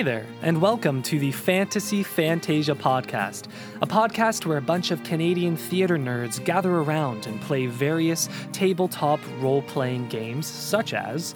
[0.00, 3.48] Hey there, and welcome to the Fantasy Fantasia podcast,
[3.82, 9.20] a podcast where a bunch of Canadian theater nerds gather around and play various tabletop
[9.40, 11.34] role playing games such as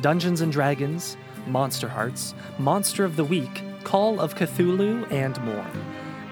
[0.00, 5.66] Dungeons and Dragons, Monster Hearts, Monster of the Week, Call of Cthulhu, and more.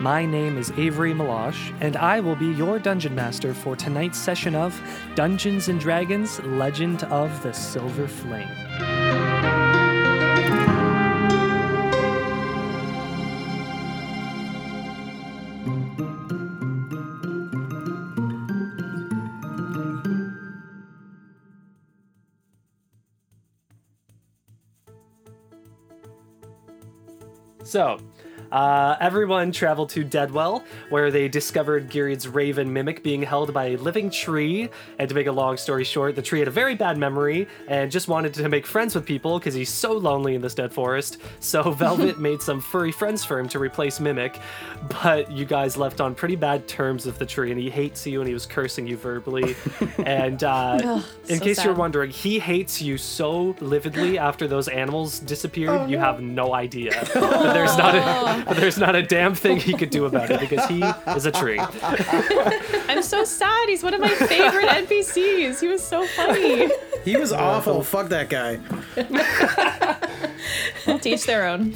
[0.00, 4.54] My name is Avery Malash, and I will be your dungeon master for tonight's session
[4.54, 4.74] of
[5.16, 8.93] Dungeons and Dragons Legend of the Silver Flame.
[27.74, 27.98] So,
[28.54, 33.76] uh, everyone traveled to Deadwell, where they discovered Gyriad's raven mimic being held by a
[33.76, 34.68] living tree.
[35.00, 37.90] And to make a long story short, the tree had a very bad memory and
[37.90, 41.18] just wanted to make friends with people because he's so lonely in this dead forest.
[41.40, 44.38] So Velvet made some furry friends for him to replace Mimic.
[45.02, 48.20] But you guys left on pretty bad terms with the tree, and he hates you
[48.20, 49.56] and he was cursing you verbally.
[50.06, 54.68] and uh, Ugh, in so case you're wondering, he hates you so lividly after those
[54.68, 56.92] animals disappeared, you have no idea.
[57.14, 60.40] but there's not a but there's not a damn thing he could do about it
[60.40, 60.82] because he
[61.16, 61.58] is a tree.
[62.88, 63.68] I'm so sad.
[63.68, 65.60] He's one of my favorite NPCs.
[65.60, 66.70] He was so funny.
[67.04, 67.82] He was awful.
[67.82, 68.58] Fuck that guy.
[70.98, 71.74] Teach their own.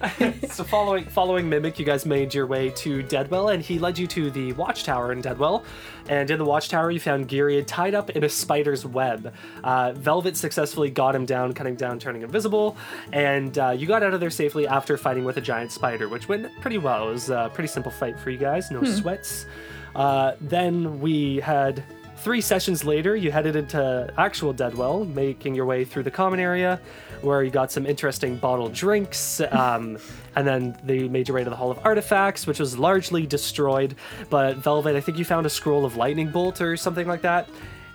[0.50, 4.06] So following following Mimic, you guys made your way to Deadwell, and he led you
[4.06, 5.64] to the watchtower in Deadwell.
[6.08, 9.34] And in the watchtower, you found Gyriad tied up in a spider's web.
[9.62, 12.76] Uh, Velvet successfully got him down, cutting down, turning invisible,
[13.12, 16.28] and uh, you got out of there safely after fighting with a giant spider, which
[16.28, 17.08] went pretty well.
[17.08, 19.46] It was a pretty simple fight for you guys, no sweats.
[19.94, 21.82] Uh, then we had
[22.26, 26.80] Three sessions later, you headed into actual Deadwell, making your way through the common area,
[27.20, 29.96] where you got some interesting bottled drinks, um,
[30.34, 33.94] and then they made your way to the Hall of Artifacts, which was largely destroyed.
[34.28, 37.48] But Velvet, I think you found a scroll of lightning bolt or something like that,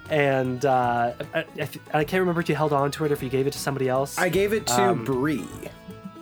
[0.09, 3.13] and uh, I, I, th- I can't remember if you held on to it or
[3.13, 4.17] if you gave it to somebody else.
[4.17, 5.43] I gave it to Um, Bree.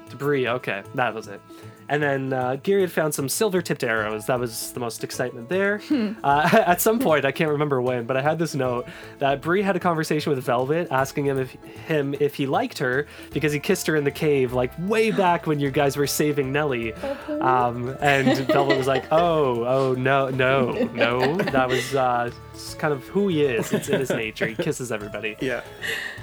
[0.10, 1.40] Debris, okay, that was it.
[1.90, 4.28] And then uh, Gary had found some silver tipped arrows.
[4.28, 5.82] That was the most excitement there.
[6.24, 9.64] Uh, at some point, I can't remember when, but I had this note that Bree
[9.64, 11.52] had a conversation with Velvet, asking him if
[11.88, 15.48] him if he liked her because he kissed her in the cave, like way back
[15.48, 16.94] when you guys were saving Nellie.
[17.42, 22.30] Um, and Velvet was like, "Oh, oh no, no, no." That was uh,
[22.60, 23.72] it's kind of who he is.
[23.72, 24.46] It's in his nature.
[24.48, 25.62] He kisses everybody Yeah.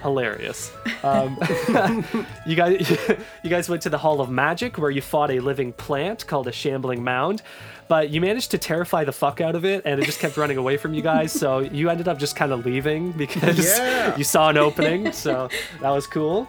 [0.03, 0.71] hilarious.
[1.03, 1.39] Um,
[2.47, 2.91] you guys,
[3.43, 6.47] you guys went to the Hall of Magic where you fought a living plant called
[6.49, 7.43] a shambling mound,
[7.89, 10.59] but you managed to terrify the fuck out of it, and it just kept running
[10.59, 11.33] away from you guys.
[11.33, 14.17] So you ended up just kind of leaving because Yeah.
[14.19, 15.13] you saw an opening.
[15.13, 15.49] So
[15.81, 16.47] that was cool.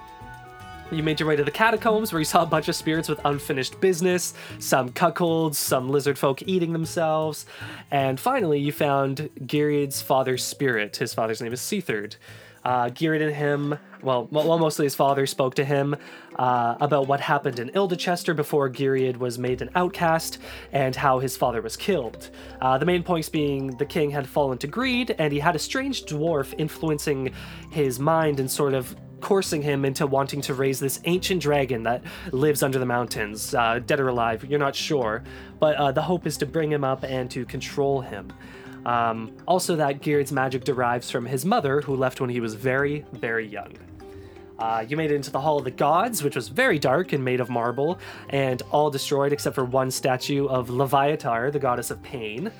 [0.89, 3.19] You made your way to the catacombs where you saw a bunch of spirits with
[3.25, 7.45] unfinished business, some cuckolds, some lizard folk eating themselves,
[7.91, 10.95] and finally you found Gyriad's father's spirit.
[10.95, 12.15] His father's name is Seathard.
[12.63, 15.95] Uh, Gyriad and him, well, well, mostly his father spoke to him
[16.37, 20.37] uh, about what happened in Ildechester before Gyriad was made an outcast
[20.71, 22.29] and how his father was killed.
[22.61, 25.59] Uh, the main points being the king had fallen to greed and he had a
[25.59, 27.33] strange dwarf influencing
[27.71, 32.01] his mind and sort of coursing him into wanting to raise this ancient dragon that
[32.31, 35.23] lives under the mountains, uh, dead or alive, you're not sure.
[35.59, 38.31] But uh, the hope is to bring him up and to control him.
[38.85, 43.05] Um, also, that Gyriad's magic derives from his mother, who left when he was very,
[43.11, 43.73] very young.
[44.59, 47.23] Uh, you made it into the Hall of the Gods, which was very dark and
[47.23, 47.99] made of marble,
[48.29, 52.51] and all destroyed except for one statue of Leviatar, the goddess of pain.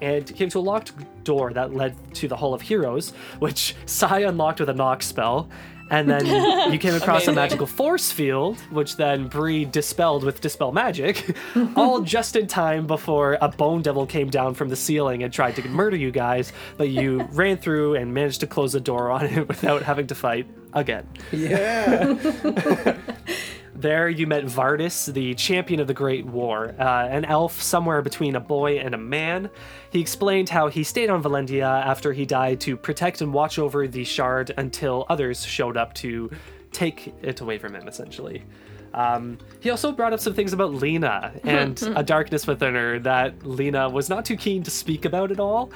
[0.00, 0.92] And came to a locked
[1.24, 5.48] door that led to the Hall of Heroes, which Sai unlocked with a knock spell.
[5.90, 10.72] And then you came across a magical force field, which then Bree dispelled with Dispel
[10.72, 11.36] Magic,
[11.76, 15.56] all just in time before a bone devil came down from the ceiling and tried
[15.56, 19.26] to murder you guys, but you ran through and managed to close the door on
[19.26, 21.06] it without having to fight again.
[21.32, 22.96] Yeah.
[23.80, 28.36] There, you met Vardis, the champion of the Great War, uh, an elf somewhere between
[28.36, 29.48] a boy and a man.
[29.90, 33.88] He explained how he stayed on Valentia after he died to protect and watch over
[33.88, 36.30] the shard until others showed up to
[36.72, 38.42] take it away from him, essentially.
[38.92, 43.46] Um, he also brought up some things about Lena and a darkness within her that
[43.46, 45.70] Lena was not too keen to speak about at all.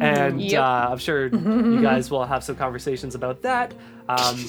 [0.00, 0.60] And Yep.
[0.60, 3.74] uh, I'm sure you guys will have some conversations about that.
[4.08, 4.44] Um,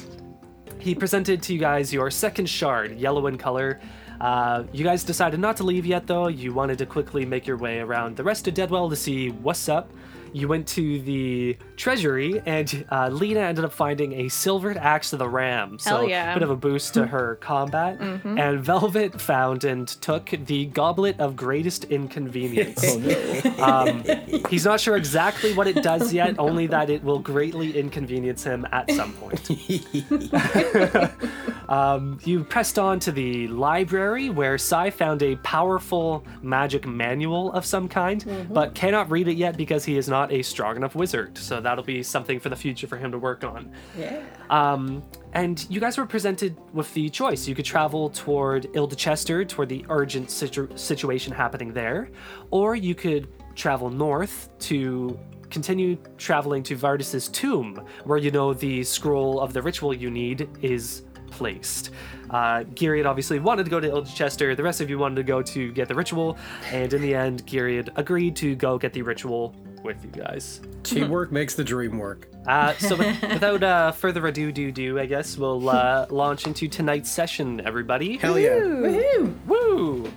[0.79, 3.79] he presented to you guys your second shard, yellow in color.
[4.19, 6.27] Uh, you guys decided not to leave yet, though.
[6.27, 9.67] You wanted to quickly make your way around the rest of Deadwell to see what's
[9.67, 9.91] up.
[10.35, 15.19] You went to the treasury, and uh, Lena ended up finding a silvered axe of
[15.19, 15.79] the ram.
[15.79, 16.33] So Hell yeah.
[16.33, 18.01] bit of a boost to her combat.
[18.01, 22.83] And Velvet found and took the Goblet of Greatest Inconvenience.
[23.59, 24.03] um,
[24.49, 28.67] he's not sure exactly what it does yet, only that it will greatly inconvenience him
[28.73, 29.49] at some point.
[31.69, 37.65] um, you pressed on to the library where Sai found a powerful magic manual of
[37.65, 41.37] some kind, but cannot read it yet because he is not a strong enough wizard.
[41.37, 43.71] So that'll be something for the future for him to work on.
[43.97, 44.21] Yeah.
[44.49, 45.03] Um,
[45.33, 47.47] and you guys were presented with the choice.
[47.47, 52.09] You could travel toward Ildechester, toward the urgent situ- situation happening there,
[52.51, 55.19] or you could travel north to
[55.49, 60.49] continue traveling to Vardis's tomb, where you know the scroll of the ritual you need
[60.61, 61.03] is
[61.35, 61.91] placed.
[62.29, 64.55] Uh, Giriad obviously wanted to go to Ildechester.
[64.55, 66.37] The rest of you wanted to go to get the ritual,
[66.71, 69.53] and in the end, Giriad agreed to go get the ritual
[69.83, 70.61] with you guys.
[70.83, 72.27] Teamwork makes the dream work.
[72.47, 76.67] Uh, so with, without uh, further ado, do do, I guess we'll uh, launch into
[76.67, 78.17] tonight's session, everybody.
[78.17, 78.55] Hell yeah.
[78.59, 79.35] Woohoo!
[79.45, 80.11] Woo!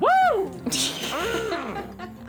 [0.00, 0.50] Woo!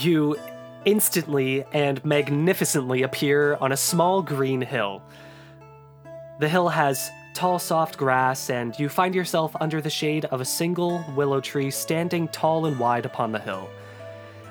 [0.00, 0.36] You
[0.84, 5.02] instantly and magnificently appear on a small green hill.
[6.38, 10.44] The hill has tall, soft grass, and you find yourself under the shade of a
[10.44, 13.68] single willow tree standing tall and wide upon the hill.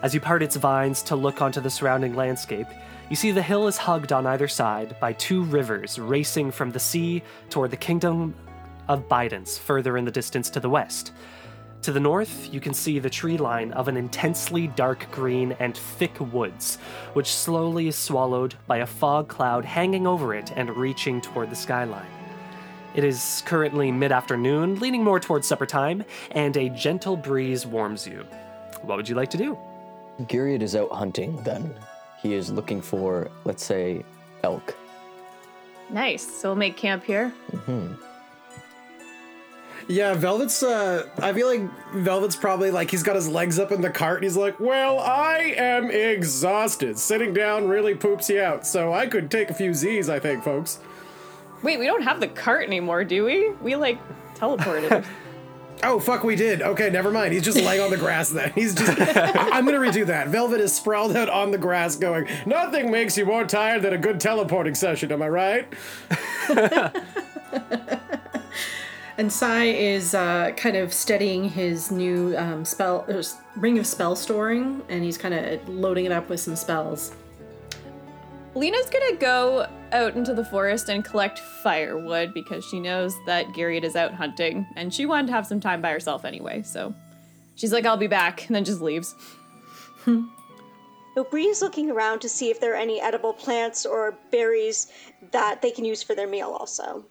[0.02, 2.68] As you part its vines to look onto the surrounding landscape,
[3.10, 6.80] you see the hill is hugged on either side by two rivers racing from the
[6.80, 8.36] sea toward the kingdom
[8.90, 11.14] of Bidens, further in the distance to the west.
[11.84, 15.78] To the north, you can see the tree line of an intensely dark green and
[15.78, 16.78] thick woods,
[17.14, 21.56] which slowly is swallowed by a fog cloud hanging over it and reaching toward the
[21.56, 22.10] skyline.
[22.94, 28.08] It is currently mid afternoon, leaning more towards supper time, and a gentle breeze warms
[28.08, 28.26] you.
[28.82, 29.58] What would you like to do?
[30.22, 31.74] Giriad is out hunting then.
[32.22, 34.04] He is looking for, let's say,
[34.44, 34.76] elk.
[35.90, 36.28] Nice.
[36.42, 37.32] So we'll make camp here.
[37.52, 37.94] Mm-hmm.
[39.90, 40.64] Yeah, Velvet's.
[40.64, 41.62] Uh, I feel like
[41.94, 45.00] Velvet's probably like he's got his legs up in the cart and he's like, "Well,
[45.00, 47.00] I am exhausted.
[47.00, 48.68] Sitting down really poops you out.
[48.68, 50.80] So I could take a few Z's, I think, folks."
[51.64, 53.52] Wait, we don't have the cart anymore, do we?
[53.62, 53.98] We like
[54.36, 55.06] teleported.
[55.84, 56.64] Oh fuck, we did.
[56.64, 57.34] Okay, never mind.
[57.34, 58.52] He's just laying on the grass then.
[58.56, 59.00] He's just.
[59.00, 60.28] I- I'm gonna redo that.
[60.30, 63.98] Velvet is sprawled out on the grass, going, "Nothing makes you more tired than a
[64.00, 65.72] good teleporting session." Am I right?
[69.18, 73.06] And Sai is uh, kind of studying his new um, spell,
[73.56, 77.14] ring of spell storing, and he's kind of loading it up with some spells.
[78.54, 83.84] Lena's gonna go out into the forest and collect firewood because she knows that Giriad
[83.84, 86.62] is out hunting and she wanted to have some time by herself anyway.
[86.64, 86.94] So
[87.56, 89.16] she's like, I'll be back, and then just leaves.
[90.06, 94.92] So Bree is looking around to see if there are any edible plants or berries
[95.32, 97.04] that they can use for their meal also.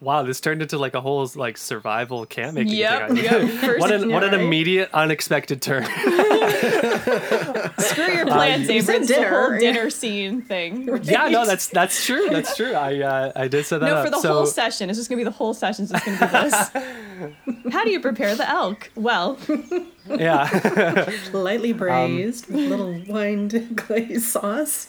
[0.00, 3.16] Wow, this turned into like a whole like survival camp making Yep, thing.
[3.16, 3.78] yep.
[3.80, 5.84] What an what an immediate unexpected turn.
[7.78, 8.80] Screw your plans, you Avery.
[8.82, 9.58] said It's the whole dinner.
[9.58, 10.88] dinner scene thing.
[11.02, 12.28] yeah, no, that's that's true.
[12.30, 12.72] That's true.
[12.74, 14.04] I uh, I did set that No, up.
[14.04, 14.88] for the so, whole session.
[14.88, 15.84] It's just gonna be the whole session.
[15.84, 16.70] It's just gonna be this.
[17.70, 18.90] How do you prepare the elk?
[18.94, 19.38] Well,
[20.08, 21.10] yeah.
[21.32, 24.88] Lightly braised with a little wine glaze sauce.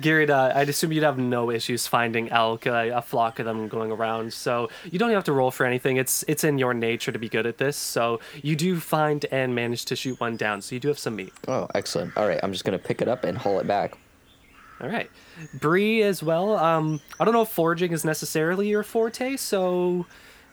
[0.00, 3.68] Garrett, uh, I'd assume you'd have no issues finding elk, uh, a flock of them
[3.68, 4.32] going around.
[4.32, 5.96] So you don't have to roll for anything.
[5.96, 7.76] It's it's in your nature to be good at this.
[7.76, 10.62] So you do find and manage to shoot one down.
[10.62, 11.32] So you do have some meat.
[11.48, 12.16] Oh, excellent.
[12.16, 13.96] All right, I'm just going to pick it up and haul it back.
[14.80, 15.10] All right,
[15.54, 16.56] Bree as well.
[16.58, 19.36] Um, I don't know if foraging is necessarily your forte.
[19.36, 20.04] So,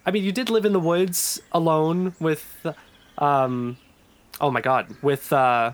[0.06, 2.66] I mean, you did live in the woods alone with,
[3.18, 3.78] um,
[4.42, 5.72] oh my God, with uh,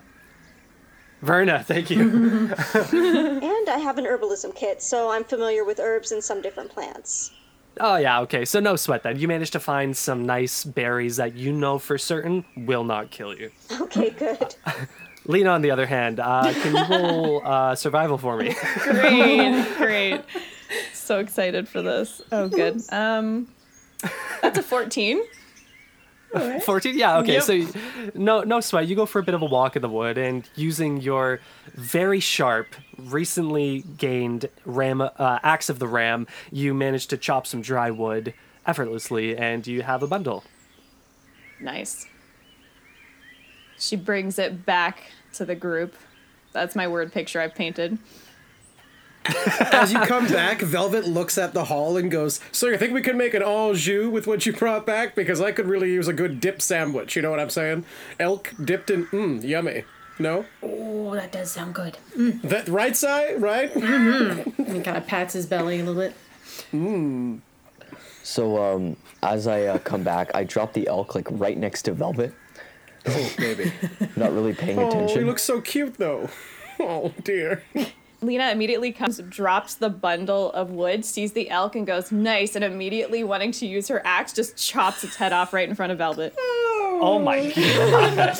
[1.21, 1.63] Verna.
[1.67, 2.53] Thank you.
[2.91, 7.31] And I have an herbalism kit, so I'm familiar with herbs and some different plants.
[7.79, 8.45] Oh yeah, okay.
[8.45, 9.19] So no sweat then.
[9.19, 13.35] You managed to find some nice berries that you know for certain will not kill
[13.35, 13.51] you.
[13.79, 14.55] Okay, good.
[15.25, 18.55] Lena, on the other hand, uh, can you roll uh, survival for me?
[18.79, 20.21] great, great.
[20.93, 22.21] So excited for this.
[22.31, 22.81] Oh, good.
[22.91, 23.47] Um,
[24.41, 25.23] that's a fourteen.
[26.63, 26.97] Fourteen.
[26.97, 27.17] Yeah.
[27.17, 27.33] Okay.
[27.33, 27.43] Yep.
[27.43, 27.67] So
[28.13, 28.87] no, no sweat.
[28.87, 31.39] You go for a bit of a walk in the wood, and using your
[31.73, 37.61] very sharp, recently gained ram uh, axe of the ram, you manage to chop some
[37.63, 38.35] dry wood
[38.67, 40.43] effortlessly, and you have a bundle.
[41.59, 42.05] Nice.
[43.79, 45.95] She brings it back to the group.
[46.51, 47.97] That's my word picture I've painted.
[49.71, 53.01] As you come back, Velvet looks at the hall and goes, So you think we
[53.01, 55.15] could make an au jus with what you brought back?
[55.15, 57.85] Because I could really use a good dip sandwich, you know what I'm saying?
[58.19, 59.83] Elk dipped in, mmm, yummy.
[60.17, 60.45] No?
[60.61, 61.97] Oh, that does sound good.
[62.17, 63.73] That right side, right?
[63.73, 64.73] Mmm.
[64.73, 66.13] He kind of pats his belly a little bit.
[66.73, 67.39] Mmm.
[68.23, 71.93] So um, as I uh, come back, I drop the elk like right next to
[71.93, 72.33] Velvet.
[73.07, 73.71] oh, baby.
[74.17, 75.19] Not really paying Oh, attention.
[75.19, 76.29] he looks so cute though.
[76.81, 77.61] Oh dear.
[78.21, 82.65] Lena immediately comes, drops the bundle of wood, sees the elk, and goes, nice, and
[82.65, 85.97] immediately wanting to use her axe, just chops its head off right in front of
[85.97, 86.33] Velvet.
[86.37, 88.37] Oh, oh my god.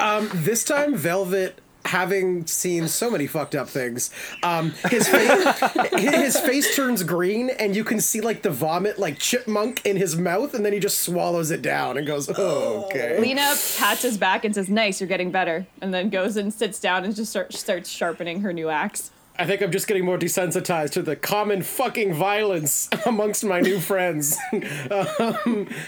[0.00, 1.60] Um, this time, Velvet,
[1.90, 4.10] having seen so many fucked up things,
[4.42, 5.60] um, his face
[5.92, 10.16] his face turns green, and you can see like the vomit, like chipmunk in his
[10.16, 14.16] mouth, and then he just swallows it down and goes, oh, "Okay." Lena pats his
[14.16, 17.30] back and says, nice, you're getting better, and then goes and sits down and just
[17.30, 19.10] start, starts sharpening her new axe.
[19.38, 23.80] I think I'm just getting more desensitized to the common fucking violence amongst my new
[23.80, 24.36] friends.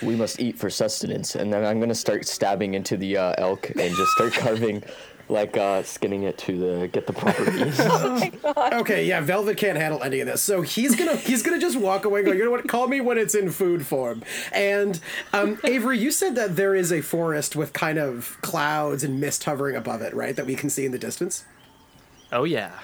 [0.02, 3.68] we must eat for sustenance, and then I'm gonna start stabbing into the uh, elk
[3.68, 4.82] and just start carving,
[5.32, 7.80] like uh, skinning it to the get the proper piece.
[8.80, 12.04] okay, yeah, Velvet can't handle any of this, so he's gonna he's gonna just walk
[12.04, 12.32] away and go.
[12.32, 12.68] You know what?
[12.68, 14.22] Call me when it's in food form.
[14.52, 15.00] And
[15.32, 19.44] um, Avery, you said that there is a forest with kind of clouds and mist
[19.44, 20.36] hovering above it, right?
[20.36, 21.44] That we can see in the distance.
[22.30, 22.78] Oh yeah.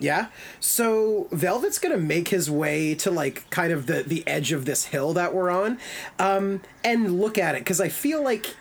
[0.00, 0.26] Yeah.
[0.58, 4.86] So Velvet's gonna make his way to like kind of the the edge of this
[4.86, 5.78] hill that we're on,
[6.18, 8.56] um, and look at it because I feel like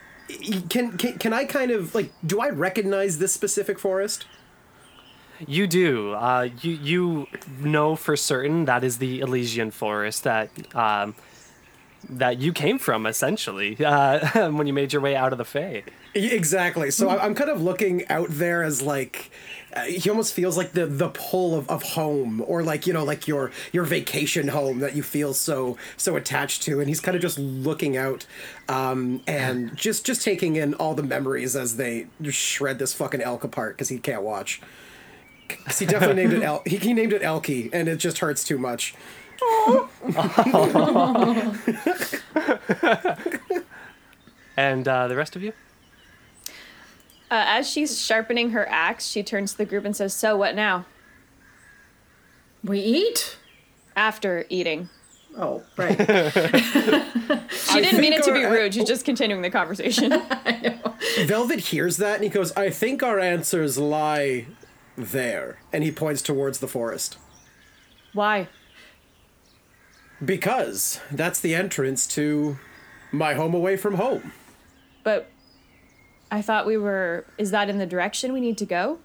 [0.70, 4.26] can, can can I kind of like do I recognize this specific forest?
[5.46, 6.14] You do.
[6.14, 7.28] Uh, you you
[7.60, 11.16] know for certain that is the Elysian forest that um,
[12.10, 15.84] that you came from, essentially, uh, when you made your way out of the Fae.
[16.16, 16.92] Exactly.
[16.92, 19.32] So I'm kind of looking out there as like
[19.76, 23.04] uh, he almost feels like the the pull of, of home or like you know
[23.04, 27.16] like your your vacation home that you feel so so attached to and he's kind
[27.16, 28.28] of just looking out
[28.70, 33.44] um, and just just taking in all the memories as they shred this fucking elk
[33.44, 34.62] apart because he can't watch.
[35.50, 38.44] 'Cause he definitely named it El- he, he named it Elky and it just hurts
[38.44, 38.94] too much.
[44.56, 45.52] And uh, the rest of you?
[47.32, 50.54] Uh, as she's sharpening her axe, she turns to the group and says, so what
[50.56, 50.86] now?
[52.64, 53.38] We eat?
[53.96, 54.90] After eating.
[55.38, 55.98] Oh, right.
[57.74, 60.12] She didn't mean it to be our- rude, she's just continuing the conversation.
[61.26, 64.46] Velvet hears that and he goes, "I think our answers lie
[64.96, 67.18] there," and he points towards the forest.
[68.14, 68.48] Why?
[70.24, 72.58] Because that's the entrance to
[73.12, 74.32] my home away from home.
[75.04, 75.30] But
[76.32, 77.26] I thought we were.
[77.38, 79.00] Is that in the direction we need to go?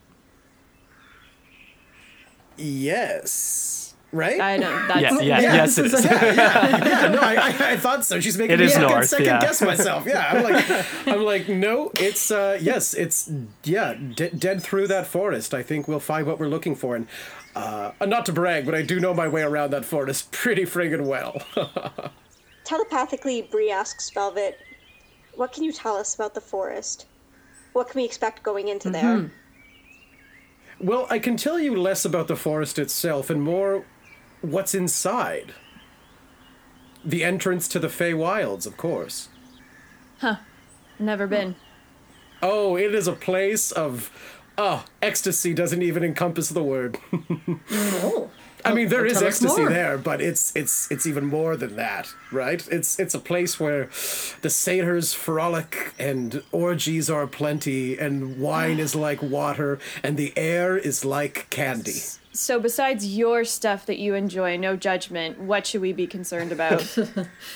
[2.56, 3.94] Yes.
[4.10, 4.40] Right?
[4.40, 4.88] I don't.
[4.88, 6.02] That's, Yeah, yeah, yes, it is.
[6.04, 8.20] yeah, no, I, I, I thought so.
[8.20, 9.40] She's making It me is second, north, second yeah.
[9.40, 10.06] guess myself.
[10.06, 13.30] Yeah, I'm like, I'm like, no, it's uh, yes, it's
[13.64, 15.52] yeah, de- dead through that forest.
[15.52, 17.06] I think we'll find what we're looking for, and
[17.59, 21.05] uh, not to brag, but I do know my way around that forest pretty friggin'
[21.05, 21.43] well.
[22.65, 24.59] Telepathically, Bree asks Velvet,
[25.35, 27.07] What can you tell us about the forest?
[27.73, 29.31] What can we expect going into there?
[30.81, 33.85] Well, I can tell you less about the forest itself and more
[34.41, 35.53] what's inside.
[37.05, 39.29] The entrance to the Fey Wilds, of course.
[40.19, 40.37] Huh.
[40.99, 41.57] Never been.
[42.41, 44.12] Oh, it is a place of.
[44.61, 46.99] Oh, ecstasy doesn't even encompass the word.
[47.71, 48.29] oh.
[48.65, 49.69] I mean, oh, there is ecstasy more.
[49.69, 52.67] there, but it's it's it's even more than that, right?
[52.71, 53.88] It's it's a place where
[54.43, 60.77] the satyrs frolic and orgies are plenty, and wine is like water, and the air
[60.77, 62.03] is like candy.
[62.33, 66.97] So, besides your stuff that you enjoy, no judgment, what should we be concerned about?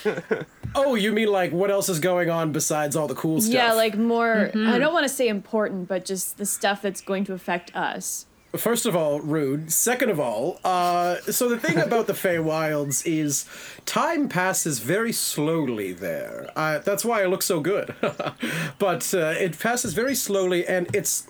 [0.74, 3.54] Oh, you mean like what else is going on besides all the cool stuff?
[3.54, 4.46] yeah, like more.
[4.46, 4.78] I mm-hmm.
[4.78, 8.26] don't want to say important, but just the stuff that's going to affect us.
[8.56, 9.72] First of all, rude.
[9.72, 13.46] Second of all, uh, so the thing about the Feywilds is
[13.86, 16.50] time passes very slowly there.
[16.54, 17.94] Uh, that's why I look so good.
[18.78, 21.26] but uh, it passes very slowly, and it's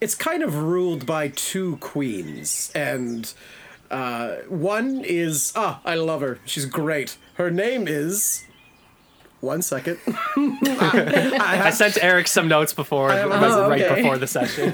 [0.00, 3.32] it's kind of ruled by two queens, and
[3.92, 6.40] uh, one is ah, I love her.
[6.44, 7.16] She's great.
[7.34, 8.44] Her name is.
[9.40, 9.98] One second.
[10.06, 14.72] I sent Eric some notes before, right before the session.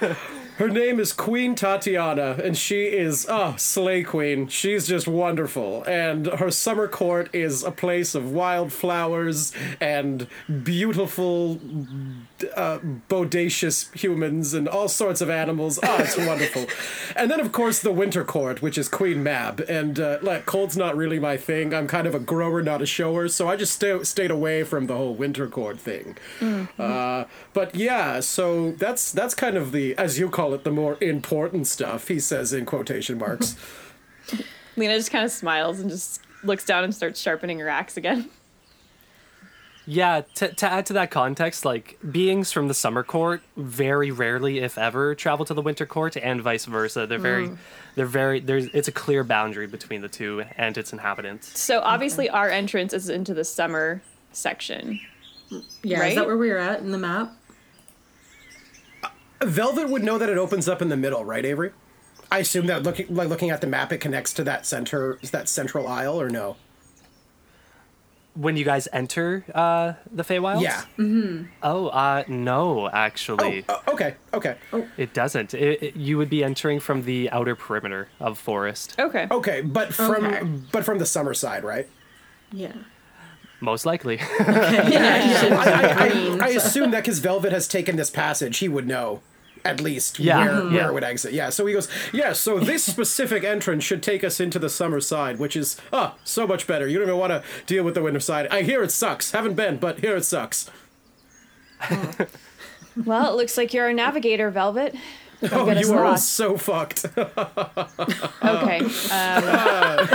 [0.60, 4.46] Her name is Queen Tatiana, and she is, oh, Slay Queen.
[4.46, 5.82] She's just wonderful.
[5.84, 10.26] And her summer court is a place of wildflowers and
[10.62, 11.58] beautiful,
[12.54, 15.80] uh, bodacious humans and all sorts of animals.
[15.82, 16.66] Oh, it's wonderful.
[17.16, 19.60] And then, of course, the winter court, which is Queen Mab.
[19.60, 21.72] And, uh, like, cold's not really my thing.
[21.72, 24.88] I'm kind of a grower, not a shower, so I just stay, stayed away from
[24.88, 26.18] the whole winter court thing.
[26.78, 27.24] Uh,
[27.54, 31.66] but yeah, so that's that's kind of the, as you call it, the more important
[31.66, 32.08] stuff.
[32.08, 33.56] He says in quotation marks.
[34.76, 38.30] Lena just kind of smiles and just looks down and starts sharpening her axe again.
[39.86, 44.58] Yeah, to, to add to that context, like beings from the summer court very rarely,
[44.58, 47.06] if ever, travel to the winter court, and vice versa.
[47.06, 47.58] They're very, mm.
[47.96, 48.40] they're very.
[48.40, 51.58] There's it's a clear boundary between the two and its inhabitants.
[51.58, 54.00] So obviously, our entrance is into the summer
[54.32, 55.00] section.
[55.82, 57.32] Yeah, is that where we are at in the map?
[59.42, 61.72] Velvet would know that it opens up in the middle, right, Avery?
[62.30, 65.48] I assume that looking like looking at the map, it connects to that center, that
[65.48, 66.56] central aisle, or no?
[68.34, 70.84] When you guys enter uh, the Feywilds, Yeah.
[71.64, 74.14] Oh, uh, no, actually, Oh, okay.
[74.32, 74.56] Okay.
[74.96, 75.52] it doesn't.
[75.54, 79.26] It, it- you would be entering from the outer perimeter of forest, Okay.
[79.30, 80.44] Okay, but from Okay.
[80.70, 81.88] but from the summer side, right?
[82.52, 82.72] Yeah.
[83.60, 84.18] most likely.
[84.40, 86.38] Yeah, he should I.
[86.42, 89.20] I, I assume that because Velvet has taken this passage, he would know
[89.64, 90.64] at least Yeah, where, mhm.
[90.70, 90.88] where yeah.
[90.88, 91.32] it would exit.
[91.32, 95.00] Yeah, so he goes, yeah, so this specific entrance should take us into the summer
[95.00, 96.86] side, which is, ah, so much better.
[96.86, 98.46] You don't even want to deal with the winter side.
[98.50, 99.32] I hear it sucks.
[99.32, 100.70] Haven't been, but here it sucks.
[103.04, 104.94] Well, it looks like you're a navigator, Velvet.
[105.52, 106.28] Oh, get us you are lost.
[106.30, 107.06] so fucked.
[108.42, 108.80] Okay.
[108.80, 108.84] Um,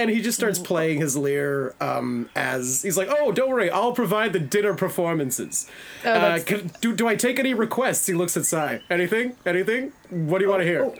[0.00, 3.92] and he just starts playing his lyre um, as he's like, "Oh, don't worry, I'll
[3.92, 5.70] provide the dinner performances.
[6.04, 8.80] uh, can, do do I take any requests?" He looks at Sai.
[8.90, 9.36] Anything?
[9.46, 9.92] Anything?
[10.10, 10.92] What do you want to hear?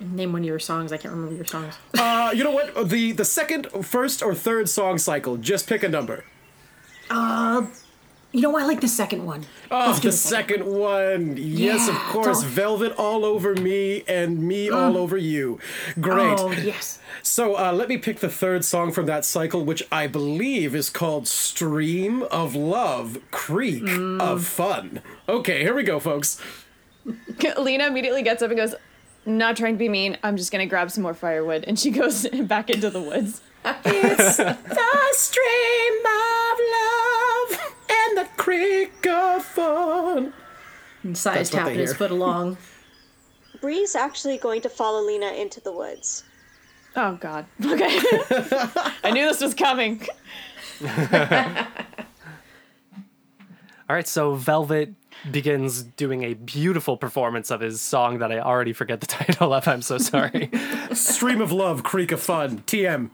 [0.00, 0.92] Name one of your songs.
[0.92, 1.74] I can't remember your songs.
[1.98, 2.88] Uh, you know what?
[2.88, 5.36] The the second, first, or third song cycle.
[5.36, 6.24] Just pick a number.
[8.34, 8.62] You know what?
[8.62, 9.44] I like the second one.
[9.70, 11.36] Oh, Let's do the second one.
[11.36, 12.40] Yes, of course.
[12.40, 15.58] don't- Velvet all over me and me all over you.
[16.00, 16.38] Great.
[16.40, 16.98] Oh yes.
[17.22, 20.88] So uh, let me pick the third song from that cycle, which I believe is
[20.88, 23.84] called Stream of Love, Creek
[24.18, 25.02] of Fun.
[25.28, 26.40] Okay, here we go, folks.
[27.58, 28.74] Lena immediately gets up and goes,
[29.26, 30.16] Not trying to be mean.
[30.22, 31.64] I'm just going to grab some more firewood.
[31.66, 33.40] And she goes back into the woods.
[33.64, 34.56] it's The
[35.12, 37.11] stream of love
[38.22, 40.32] and the creek of fun.
[41.02, 42.56] And Sai's That's tapping his foot along.
[43.60, 46.24] Bree's actually going to follow Lena into the woods.
[46.96, 47.46] Oh, God.
[47.64, 47.88] Okay.
[49.04, 50.06] I knew this was coming.
[53.88, 54.94] All right, so Velvet
[55.30, 59.68] begins doing a beautiful performance of his song that I already forget the title of.
[59.68, 60.50] I'm so sorry.
[60.92, 62.62] Stream of love, creek of fun.
[62.66, 63.10] TM.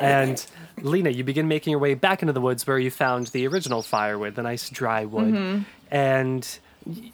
[0.00, 0.46] and
[0.84, 3.82] Lena, you begin making your way back into the woods where you found the original
[3.82, 5.64] firewood, the nice dry wood.
[5.90, 6.58] And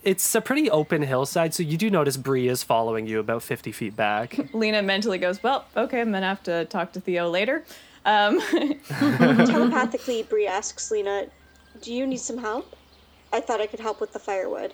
[0.03, 3.71] it's a pretty open hillside, so you do notice Bree is following you about 50
[3.73, 4.37] feet back.
[4.55, 7.65] Lena mentally goes, Well, okay, I'm going to have to talk to Theo later.
[8.05, 8.41] Um,
[8.89, 11.27] Telepathically, Bree asks Lena,
[11.81, 12.75] Do you need some help?
[13.33, 14.73] I thought I could help with the firewood.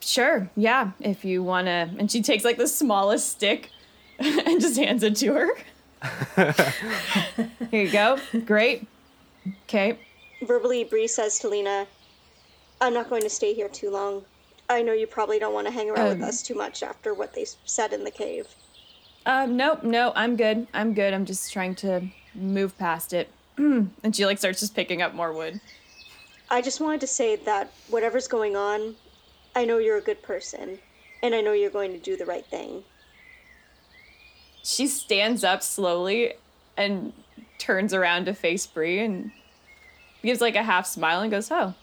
[0.00, 0.50] sure.
[0.54, 0.90] Yeah.
[1.00, 1.90] If you want to.
[1.98, 3.70] And she takes like the smallest stick
[4.18, 5.48] and just hands it to her.
[7.70, 8.18] Here you go.
[8.44, 8.86] Great.
[9.64, 9.98] Okay.
[10.42, 11.86] Verbally, Bree says to Lena,
[12.80, 14.24] I'm not going to stay here too long.
[14.68, 16.28] I know you probably don't want to hang around with Um.
[16.28, 18.46] us too much after what they said in the cave.
[19.24, 20.66] Um, nope, no, I'm good.
[20.74, 21.14] I'm good.
[21.14, 23.28] I'm just trying to move past it.
[23.56, 25.60] and she like starts just picking up more wood.
[26.50, 28.94] I just wanted to say that whatever's going on,
[29.56, 30.78] I know you're a good person,
[31.22, 32.84] and I know you're going to do the right thing.
[34.66, 36.34] She stands up slowly
[36.76, 37.12] and
[37.56, 39.30] turns around to face Bree and
[40.24, 41.74] gives like a half smile and goes, "Oh,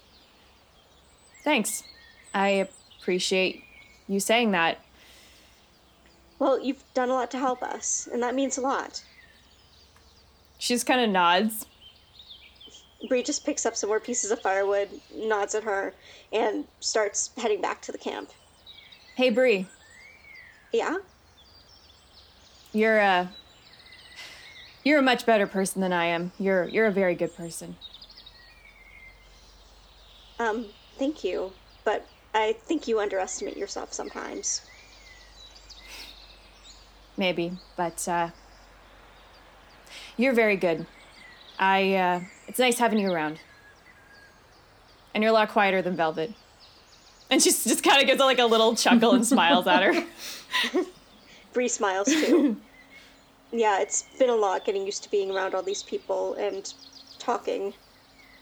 [1.45, 1.83] thanks.
[2.33, 2.67] I
[2.99, 3.63] appreciate
[4.09, 4.79] you saying that."
[6.39, 9.01] Well, you've done a lot to help us, and that means a lot.
[10.57, 11.65] She just kind of nods.
[13.07, 15.93] Bree just picks up some more pieces of firewood, nods at her,
[16.33, 18.29] and starts heading back to the camp.
[19.15, 19.67] Hey, Bree,
[20.73, 20.97] Yeah?
[22.73, 23.31] You're a
[24.83, 26.31] you're a much better person than I am.
[26.39, 27.75] You're you're a very good person.
[30.39, 30.65] Um,
[30.97, 31.51] thank you,
[31.85, 34.61] but I think you underestimate yourself sometimes.
[37.15, 38.29] maybe, but uh,
[40.17, 40.85] you're very good.
[41.59, 41.95] I.
[41.95, 43.39] Uh, it's nice having you around.
[45.13, 46.33] and you're a lot quieter than Velvet.
[47.29, 50.03] And she just kind of gives like a little chuckle and smiles at her.
[51.53, 52.57] Bree smiles too.
[53.51, 56.73] yeah, it's been a lot getting used to being around all these people and
[57.19, 57.73] talking.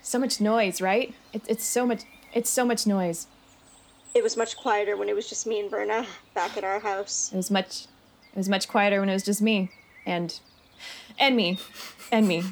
[0.01, 1.13] So much noise, right?
[1.33, 2.03] It, it's so much.
[2.33, 3.27] It's so much noise.
[4.13, 7.29] It was much quieter when it was just me and Verna back at our house.
[7.31, 7.85] It was much.
[8.33, 9.69] It was much quieter when it was just me,
[10.05, 10.39] and,
[11.19, 11.59] and me,
[12.11, 12.43] and me.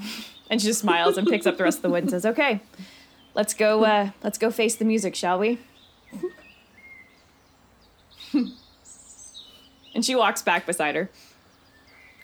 [0.49, 2.59] And she just smiles and picks up the rest of the wood and says, "Okay,
[3.33, 3.83] let's go.
[3.83, 5.59] Uh, let's go face the music, shall we?"
[9.93, 11.09] and she walks back beside her.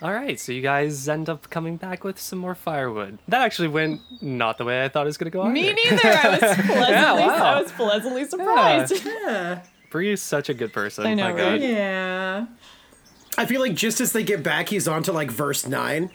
[0.01, 3.17] All right, so you guys end up coming back with some more firewood.
[3.29, 5.45] That actually went not the way I thought it was going to go.
[5.49, 5.95] Me either.
[5.95, 6.09] neither.
[6.09, 7.43] I was pleasantly, wow.
[7.55, 9.05] I was pleasantly surprised.
[9.05, 9.61] Yeah.
[9.91, 11.05] Bree is such a good person.
[11.07, 11.61] I know, My God.
[11.61, 12.47] Yeah.
[13.37, 16.11] I feel like just as they get back, he's on to like verse nine.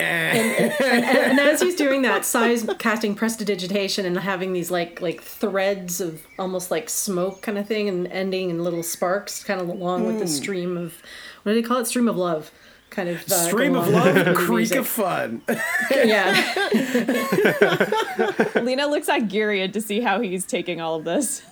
[0.00, 6.00] And And as he's doing that, Sai's casting prestidigitation and having these like like threads
[6.00, 10.06] of almost like smoke kind of thing and ending in little sparks, kind of along
[10.06, 10.94] with the stream of
[11.42, 11.86] what do they call it?
[11.86, 12.50] Stream of love.
[12.90, 15.42] Kind of uh, stream of love, the creek of fun.
[15.90, 16.32] Yeah.
[18.62, 21.42] Lena looks at Gyriad to see how he's taking all of this.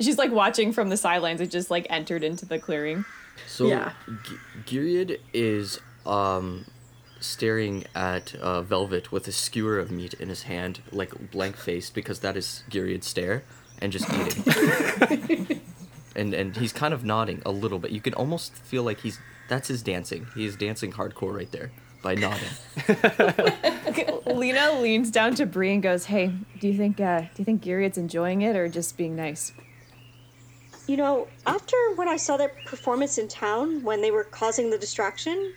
[0.00, 1.40] She's like watching from the sidelines.
[1.40, 3.04] It just like entered into the clearing.
[3.46, 3.92] So Yeah.
[4.24, 4.36] G-
[4.78, 6.66] Gyriad is um
[7.24, 11.94] staring at uh, Velvet with a skewer of meat in his hand, like blank faced,
[11.94, 13.44] because that is Gyriad's stare,
[13.80, 15.60] and just eating.
[16.16, 17.90] and and he's kind of nodding a little bit.
[17.90, 20.26] You can almost feel like he's that's his dancing.
[20.34, 21.70] He is dancing hardcore right there
[22.02, 22.48] by nodding.
[24.26, 27.62] Lena leans down to Bree and goes, "Hey, do you think uh, do you think
[27.62, 29.52] Gyriad's enjoying it or just being nice?"
[30.86, 34.76] You know, after when I saw their performance in town when they were causing the
[34.76, 35.54] distraction,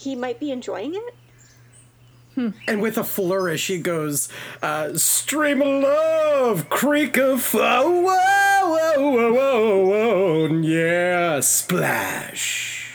[0.00, 1.14] he might be enjoying it.
[2.66, 4.30] And with a flourish, he goes,
[4.62, 8.02] uh, Stream of love, creek of fun.
[8.02, 10.60] Whoa, whoa, whoa, whoa, whoa.
[10.62, 12.86] Yeah, splash.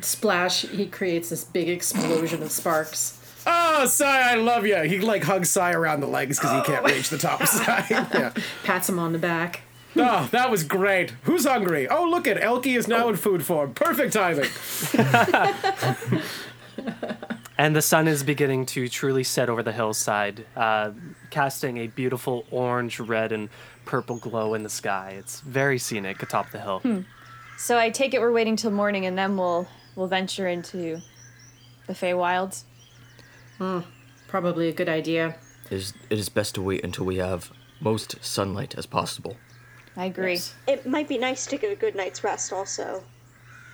[0.00, 3.20] Splash, he creates this big explosion of sparks.
[3.46, 4.80] Oh, Sai, I love you.
[4.82, 7.84] He like hugs Sai around the legs because he can't reach the top of Sai.
[8.14, 8.32] Yeah.
[8.64, 9.60] Pats him on the back.
[9.96, 11.10] Oh, that was great.
[11.22, 11.88] Who's hungry?
[11.88, 13.74] Oh, look at Elkie is now in food form.
[13.74, 14.48] Perfect timing.
[17.58, 20.90] And the sun is beginning to truly set over the hillside, uh,
[21.30, 23.50] casting a beautiful orange, red, and
[23.84, 25.14] purple glow in the sky.
[25.16, 26.80] It's very scenic atop the hill.
[26.80, 27.00] Hmm.
[27.58, 31.00] So I take it we're waiting till morning and then we'll we'll venture into
[31.86, 32.64] the Feywilds.
[33.58, 33.80] Hmm.
[34.26, 35.36] Probably a good idea.
[35.66, 39.36] It is, it is best to wait until we have most sunlight as possible.
[39.96, 40.40] I agree.
[40.66, 43.02] It might be nice to get a good night's rest also.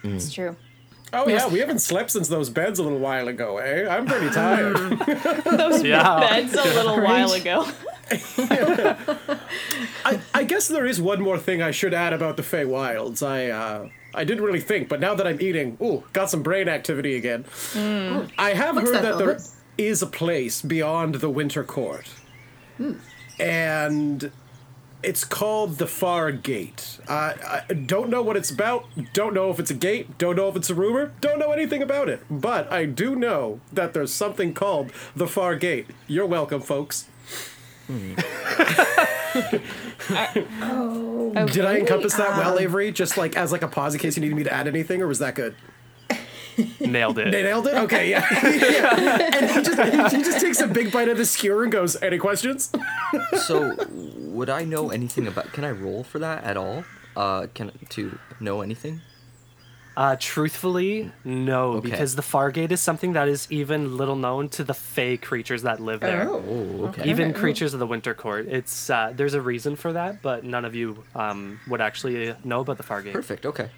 [0.03, 0.57] It's true.
[1.13, 3.89] Oh, yeah, we haven't slept since those beds a little while ago, eh?
[3.89, 4.77] I'm pretty tired.
[5.47, 6.21] Those Yeah.
[6.21, 7.67] beds a little while ago.
[10.05, 13.23] I, I guess there is one more thing I should add about the Fey Wilds.
[13.23, 16.69] I uh, I didn't really think, but now that I'm eating, ooh, got some brain
[16.69, 17.45] activity again.
[17.75, 19.49] I have What's heard that, that, there Velvet?
[19.79, 22.07] is a place beyond the Winter Court,
[23.39, 24.31] and
[25.03, 26.99] it's called the Far Gate.
[27.07, 27.35] Uh,
[27.69, 28.87] I don't know what it's about.
[29.13, 30.19] Don't know if it's a gate.
[30.19, 31.13] Don't know if it's a rumor.
[31.21, 32.21] Don't know anything about it.
[32.31, 35.87] But I do know that there's something called the Far Gate.
[36.07, 37.09] You're welcome, folks.
[37.89, 38.15] Did
[41.65, 42.93] I encompass that well, Avery?
[42.93, 45.07] Just like as like a pause in case you needed me to add anything, or
[45.07, 45.55] was that good?
[46.81, 47.31] Nailed it.
[47.31, 47.75] They nailed it.
[47.75, 48.27] Okay, yeah.
[48.43, 49.29] yeah.
[49.39, 52.19] And he just he just takes a big bite of the skewer and goes, "Any
[52.19, 52.73] questions?"
[53.47, 55.53] So, would I know anything about?
[55.53, 56.85] Can I roll for that at all?
[57.17, 59.01] Uh, can to know anything?
[59.97, 61.91] Uh, truthfully, no, Okay.
[61.91, 65.81] because the Fargate is something that is even little known to the Fey creatures that
[65.81, 66.29] live there.
[66.29, 67.11] Oh, okay.
[67.11, 68.47] Even creatures of the Winter Court.
[68.47, 72.61] It's uh, there's a reason for that, but none of you um, would actually know
[72.61, 73.13] about the Fargate.
[73.13, 73.45] Perfect.
[73.45, 73.71] Okay.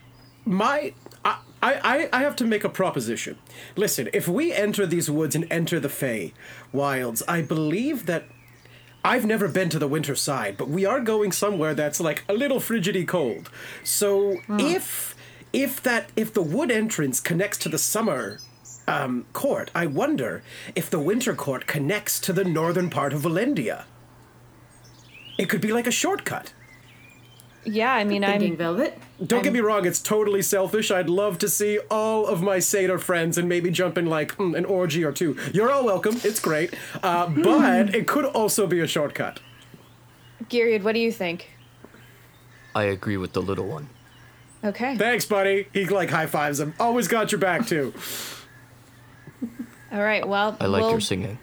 [0.44, 0.92] My,
[1.24, 3.38] I, I, I have to make a proposition.
[3.76, 6.32] Listen, if we enter these woods and enter the Fey
[6.72, 8.24] wilds, I believe that
[9.04, 12.34] I've never been to the winter side, but we are going somewhere that's like a
[12.34, 13.50] little frigidly cold.
[13.82, 15.14] So if
[15.52, 18.40] if that if the wood entrance connects to the summer
[18.86, 20.42] um, court, I wonder
[20.74, 23.84] if the winter court connects to the northern part of Valendia.
[25.38, 26.52] It could be like a shortcut.
[27.64, 28.56] Yeah, I mean, Thinking I'm.
[28.56, 28.98] Velvet.
[29.24, 30.90] Don't get me wrong, it's totally selfish.
[30.90, 34.56] I'd love to see all of my satyr friends and maybe jump in like mm,
[34.56, 35.36] an orgy or two.
[35.52, 36.16] You're all welcome.
[36.24, 36.74] It's great.
[37.02, 39.40] Uh, but it could also be a shortcut.
[40.48, 41.50] Gyriad, what do you think?
[42.74, 43.90] I agree with the little one.
[44.64, 44.96] Okay.
[44.96, 45.66] Thanks, buddy.
[45.72, 46.74] He like high fives him.
[46.78, 47.92] Always got your back too.
[49.92, 50.26] All right.
[50.26, 51.38] Well, I like we'll, your singing.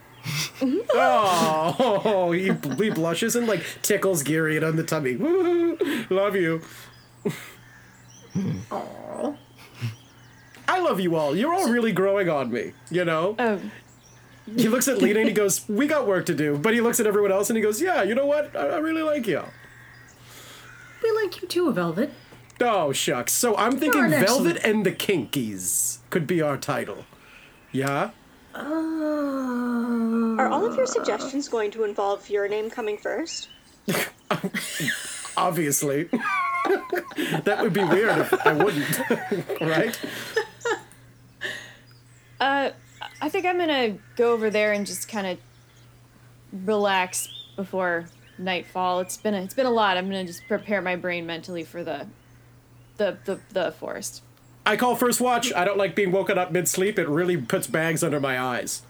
[0.94, 2.52] Oh, he,
[2.84, 5.16] he blushes and like tickles Girion on the tummy.
[5.16, 5.78] Woo,
[6.10, 6.62] love you.
[10.68, 11.36] I love you all.
[11.36, 13.36] You're all really growing on me, you know?
[13.40, 13.60] Oh,
[14.56, 16.58] He looks at Lena and he goes, We got work to do.
[16.58, 18.56] But he looks at everyone else and he goes, Yeah, you know what?
[18.56, 19.50] I, I really like y'all.
[21.04, 22.12] We like you too, Velvet.
[22.60, 23.34] Oh, shucks.
[23.34, 24.22] So I'm thinking Velvet
[24.58, 24.60] excellent.
[24.64, 27.06] and the Kinkies could be our title.
[27.72, 28.12] Yeah?
[28.58, 33.50] Are all of your suggestions going to involve your name coming first?
[35.38, 36.04] Obviously.
[37.44, 39.00] that would be weird if I wouldn't.
[39.62, 40.00] right?
[42.40, 42.72] uh,
[43.22, 45.38] I think I'm gonna go over there and just kind of
[46.66, 48.06] relax before
[48.38, 49.00] nightfall.
[49.02, 49.98] It's been a, it's been a lot.
[49.98, 52.08] I'm gonna just prepare my brain mentally for the
[52.98, 54.24] the the, the forest.
[54.68, 55.54] I call first watch.
[55.54, 57.00] I don't like being woken up mid sleep.
[57.00, 58.82] It really puts bags under my eyes.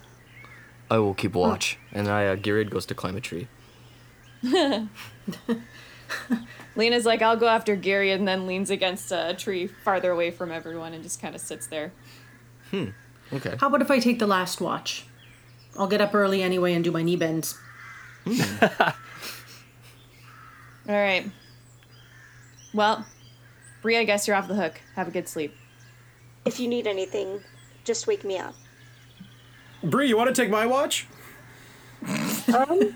[0.90, 1.78] I will keep watch.
[1.94, 3.48] And I, uh, Girid goes to climb a tree.
[6.76, 10.52] Lena's like, I'll go after Gary, and then leans against a tree farther away from
[10.52, 11.92] everyone and just kind of sits there.
[12.72, 12.88] Hmm.
[13.32, 13.56] Okay.
[13.60, 15.06] How about if I take the last watch?
[15.78, 17.56] I'll get up early anyway and do my knee bends.
[18.26, 18.94] All
[20.88, 21.30] right.
[22.74, 23.06] Well,
[23.84, 24.82] Bree, I guess you're off the hook.
[24.96, 25.54] Have a good sleep.
[26.48, 27.42] If you need anything,
[27.84, 28.56] just wake me up.
[29.84, 31.06] Bree, you want to take my watch?
[32.08, 32.54] Um,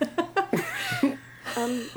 [1.58, 1.90] um,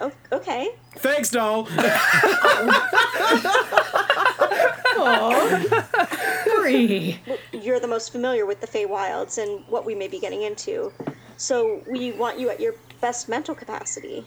[0.00, 0.70] o- okay.
[0.96, 1.64] Thanks, doll.
[6.56, 7.20] Bree.
[7.52, 10.92] You're the most familiar with the Feywilds and what we may be getting into.
[11.36, 14.26] So we want you at your best mental capacity.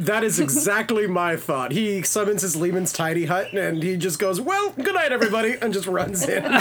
[0.00, 1.72] That is exactly my thought.
[1.72, 5.72] He summons his Leomund's tiny hut and he just goes, Well, good night, everybody, and
[5.72, 6.42] just runs in.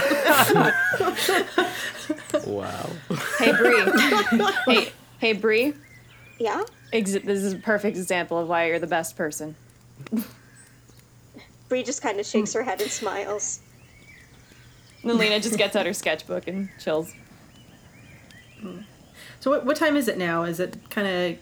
[2.45, 2.89] Wow.
[3.37, 3.83] Hey, Bree.
[4.65, 5.73] hey, hey, Bree.
[6.39, 6.63] Yeah?
[6.91, 9.55] Ex- this is a perfect example of why you're the best person.
[11.67, 13.59] Bree just kind of shakes her head and smiles.
[15.01, 17.13] And then Lena just gets out her sketchbook and chills.
[19.39, 20.43] So what, what time is it now?
[20.43, 21.39] Is it kind of,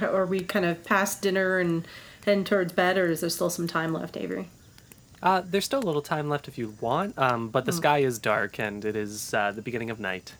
[0.00, 1.86] are we kind of past dinner and
[2.24, 4.48] heading towards bed, or is there still some time left, Avery?
[5.22, 8.18] Uh, there's still a little time left if you want, um, but the sky is
[8.18, 10.34] dark and it is uh, the beginning of night.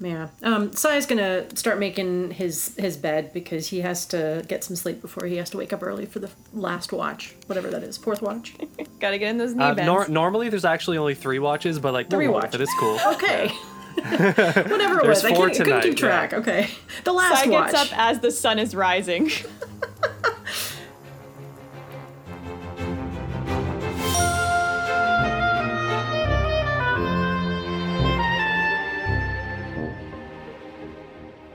[0.00, 0.28] Yeah.
[0.44, 5.00] Um, Sai's gonna start making his his bed because he has to get some sleep
[5.02, 8.22] before he has to wake up early for the last watch, whatever that is, fourth
[8.22, 8.54] watch.
[9.00, 9.86] Gotta get in those knee Uh, bends.
[9.86, 12.52] nor- normally, there's actually only three watches, but like Three we'll roll watch.
[12.52, 12.64] with it.
[12.64, 12.96] It's cool.
[13.14, 13.50] Okay.
[14.70, 16.32] whatever it There's was, I can't, couldn't keep tonight, track.
[16.32, 16.70] Okay.
[17.04, 17.72] The last Sai watch.
[17.72, 19.30] gets up as the sun is rising.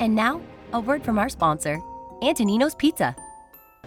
[0.04, 0.42] And now,
[0.74, 1.80] a word from our sponsor,
[2.22, 3.16] Antonino's Pizza.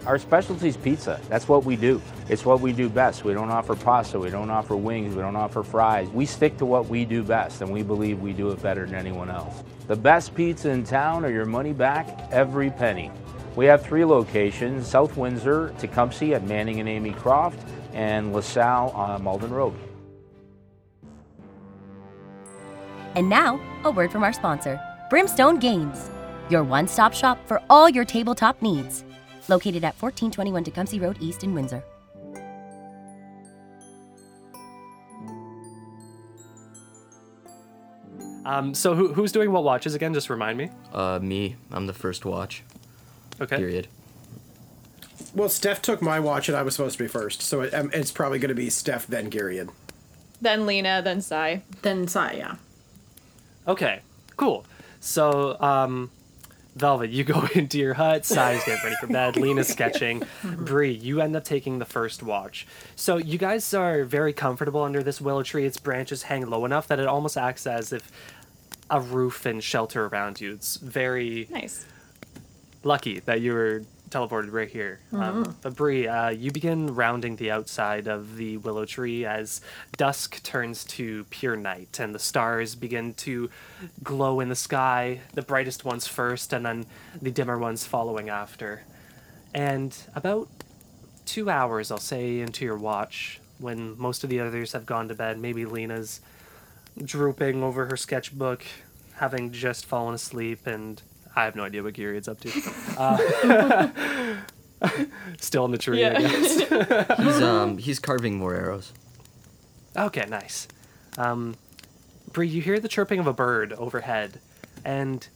[0.07, 1.19] Our specialty is pizza.
[1.27, 2.01] That's what we do.
[2.29, 3.25] It's what we do best.
[3.25, 6.07] We don't offer pasta, we don't offer wings, we don't offer fries.
[6.09, 8.95] We stick to what we do best, and we believe we do it better than
[8.95, 9.65] anyone else.
[9.87, 13.11] The best pizza in town or your money back every penny.
[13.57, 17.59] We have three locations South Windsor, Tecumseh at Manning and Amy Croft,
[17.93, 19.73] and LaSalle on Malden Road.
[23.15, 24.79] And now, a word from our sponsor,
[25.09, 26.09] Brimstone Games,
[26.49, 29.03] your one stop shop for all your tabletop needs.
[29.49, 31.83] Located at 1421 Tecumseh Road East in Windsor.
[38.45, 40.13] Um, so who, who's doing what watches again?
[40.13, 40.69] Just remind me.
[40.93, 41.57] Uh, me.
[41.71, 42.63] I'm the first watch.
[43.41, 43.57] Okay.
[43.57, 43.87] Period.
[45.35, 47.91] well, Steph took my watch and I was supposed to be first, so it, um,
[47.93, 49.69] it's probably going to be Steph, then Girion.
[50.41, 51.61] then Lena, then Sai.
[51.81, 52.55] then Sai, yeah.
[53.67, 53.99] Okay.
[54.37, 54.65] Cool.
[55.01, 56.09] So, um,
[56.77, 58.25] Velvet, you go into your hut.
[58.25, 59.35] Sai's getting ready for bed.
[59.37, 60.23] Lena's sketching.
[60.43, 62.67] Bree, you end up taking the first watch.
[62.95, 65.65] So you guys are very comfortable under this willow tree.
[65.65, 68.11] Its branches hang low enough that it almost acts as if
[68.89, 70.53] a roof and shelter around you.
[70.53, 71.85] It's very Nice.
[72.83, 74.99] lucky that you were teleported right here.
[75.11, 79.61] Um, but Bree, uh, you begin rounding the outside of the willow tree as
[79.97, 83.49] dusk turns to pure night and the stars begin to
[84.03, 86.85] glow in the sky, the brightest ones first and then
[87.21, 88.83] the dimmer ones following after.
[89.53, 90.47] And about
[91.25, 95.15] two hours, I'll say, into your watch, when most of the others have gone to
[95.15, 96.21] bed, maybe Lena's
[97.03, 98.63] drooping over her sketchbook,
[99.15, 101.01] having just fallen asleep, and
[101.37, 102.49] I have no idea what Giriad's up to.
[102.97, 103.89] Uh,
[105.39, 106.19] still in the tree, I Yeah.
[106.21, 107.17] guess.
[107.19, 108.91] He's um he's carving more arrows.
[109.95, 110.67] Okay, nice.
[111.17, 111.55] Um,
[112.31, 114.39] Bree, you hear the chirping of a bird overhead,
[114.85, 115.27] and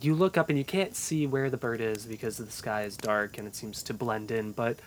[0.00, 2.96] you look up and you can't see where the bird is because the sky is
[2.96, 4.78] dark and it seems to blend in, but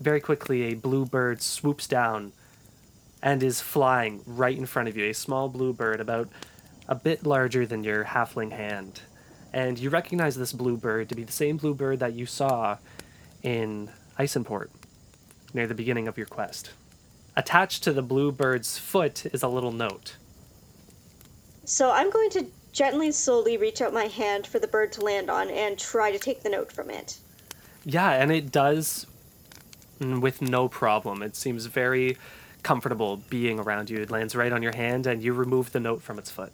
[0.00, 2.32] very quickly a blue bird swoops down
[3.22, 5.06] and is flying right in front of you.
[5.06, 6.28] A small blue bird, about
[6.86, 9.00] a bit larger than your halfling hand.
[9.52, 12.78] And you recognize this blue bird to be the same blue bird that you saw
[13.42, 14.70] in Isenport
[15.54, 16.72] near the beginning of your quest.
[17.36, 20.16] Attached to the blue bird's foot is a little note.
[21.64, 25.30] So I'm going to gently, slowly reach out my hand for the bird to land
[25.30, 27.18] on and try to take the note from it.
[27.84, 29.06] Yeah, and it does
[30.00, 31.22] with no problem.
[31.22, 32.16] It seems very
[32.62, 33.98] comfortable being around you.
[33.98, 36.52] It lands right on your hand, and you remove the note from its foot.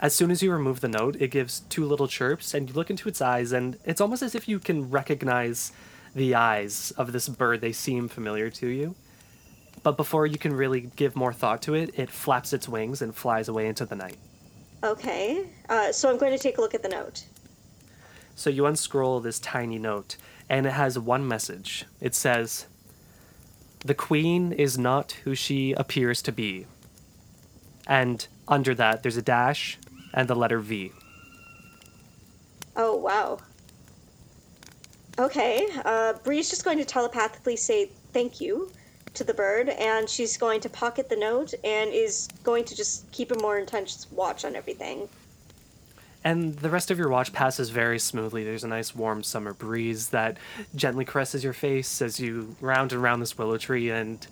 [0.00, 2.88] As soon as you remove the note, it gives two little chirps, and you look
[2.88, 5.72] into its eyes, and it's almost as if you can recognize
[6.14, 7.60] the eyes of this bird.
[7.60, 8.94] They seem familiar to you.
[9.82, 13.14] But before you can really give more thought to it, it flaps its wings and
[13.14, 14.16] flies away into the night.
[14.84, 17.24] Okay, uh, so I'm going to take a look at the note.
[18.36, 20.16] So you unscroll this tiny note,
[20.48, 21.86] and it has one message.
[22.00, 22.66] It says,
[23.80, 26.66] The queen is not who she appears to be.
[27.88, 29.78] And under that, there's a dash
[30.18, 30.90] and the letter V.
[32.76, 33.38] Oh, wow.
[35.16, 38.70] Okay, uh, Bree's just going to telepathically say thank you
[39.14, 43.10] to the bird, and she's going to pocket the note and is going to just
[43.12, 45.08] keep a more intense watch on everything.
[46.24, 48.42] And the rest of your watch passes very smoothly.
[48.42, 50.36] There's a nice warm summer breeze that
[50.74, 54.26] gently caresses your face as you round and round this willow tree, and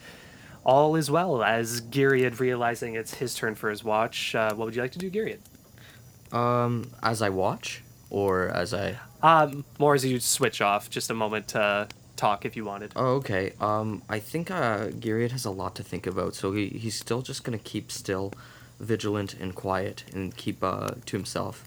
[0.64, 1.44] all is well.
[1.44, 4.98] As Gyriad realizing it's his turn for his watch, uh, what would you like to
[4.98, 5.38] do, Gyriad?
[6.36, 8.98] Um, as I watch, or as I.
[9.22, 12.92] Um, more as you switch off, just a moment to talk if you wanted.
[12.94, 13.52] Oh, okay.
[13.60, 17.22] Um, I think uh, Gyriad has a lot to think about, so he, he's still
[17.22, 18.32] just gonna keep still,
[18.80, 21.64] vigilant and quiet, and keep uh, to himself.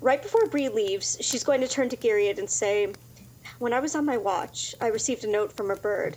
[0.00, 2.92] Right before Bree leaves, she's going to turn to Gyriad and say,
[3.58, 6.16] When I was on my watch, I received a note from a bird,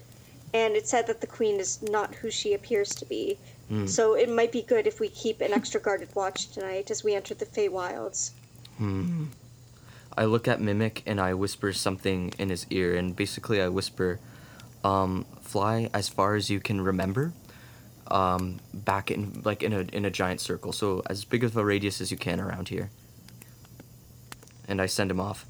[0.53, 3.37] and it said that the queen is not who she appears to be.
[3.85, 7.13] So it might be good if we keep an extra guarded watch tonight as we
[7.15, 8.31] enter the Feywilds.
[10.17, 14.19] I look at Mimic and I whisper something in his ear, and basically I whisper,
[14.83, 17.33] um, "Fly as far as you can remember,
[18.07, 21.65] um, back in like in a in a giant circle, so as big of a
[21.65, 22.89] radius as you can around here."
[24.67, 25.45] And I send him off.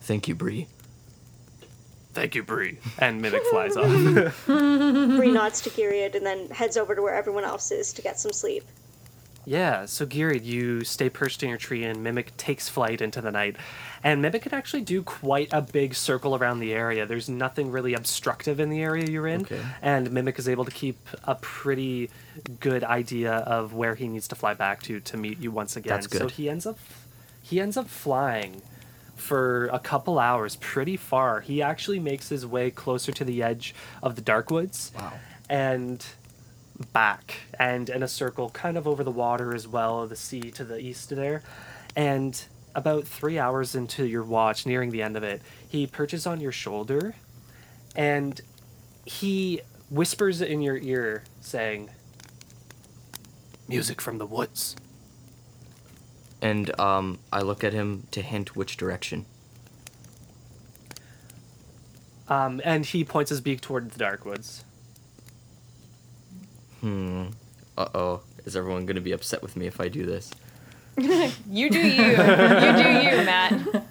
[0.00, 0.68] Thank you, Bree.
[2.16, 2.78] Thank you, Bree.
[2.98, 3.90] And Mimic flies off.
[4.46, 8.18] Bree nods to Gyriad and then heads over to where everyone else is to get
[8.18, 8.64] some sleep.
[9.44, 13.30] Yeah, so Gyriad, you stay perched in your tree and Mimic takes flight into the
[13.30, 13.56] night.
[14.02, 17.06] And Mimic can actually do quite a big circle around the area.
[17.06, 19.42] There's nothing really obstructive in the area you're in.
[19.42, 19.60] Okay.
[19.82, 22.10] And Mimic is able to keep a pretty
[22.58, 25.90] good idea of where he needs to fly back to to meet you once again.
[25.90, 26.22] That's good.
[26.22, 26.78] So he ends up
[27.40, 28.62] he ends up flying
[29.16, 31.40] for a couple hours pretty far.
[31.40, 34.92] He actually makes his way closer to the edge of the dark woods.
[34.94, 35.14] Wow.
[35.48, 36.04] And
[36.92, 40.64] back and in a circle kind of over the water as well, the sea to
[40.64, 41.42] the east there.
[41.96, 42.40] And
[42.74, 46.52] about three hours into your watch, nearing the end of it, he perches on your
[46.52, 47.14] shoulder
[47.94, 48.40] and
[49.06, 51.90] he whispers in your ear, saying,
[53.68, 54.76] Music from the woods.
[56.42, 59.24] And um, I look at him to hint which direction.
[62.28, 64.64] Um, and he points his beak toward the dark woods.
[66.80, 67.26] Hmm.
[67.78, 68.20] Uh oh.
[68.44, 70.30] Is everyone gonna be upset with me if I do this?
[71.50, 72.02] You do you.
[72.02, 73.84] you do you, Matt.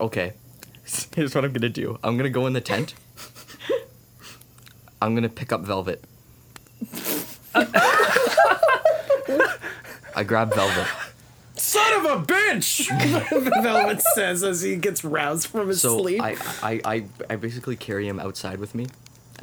[0.00, 0.32] Okay.
[1.14, 1.98] Here's what I'm gonna do.
[2.02, 2.94] I'm gonna go in the tent.
[5.02, 6.02] I'm gonna pick up Velvet.
[10.14, 10.86] I grab Velvet.
[11.56, 12.88] Son of a bitch!
[13.62, 16.22] Velvet says as he gets roused from his So sleep.
[16.22, 18.86] I, I, I, I basically carry him outside with me.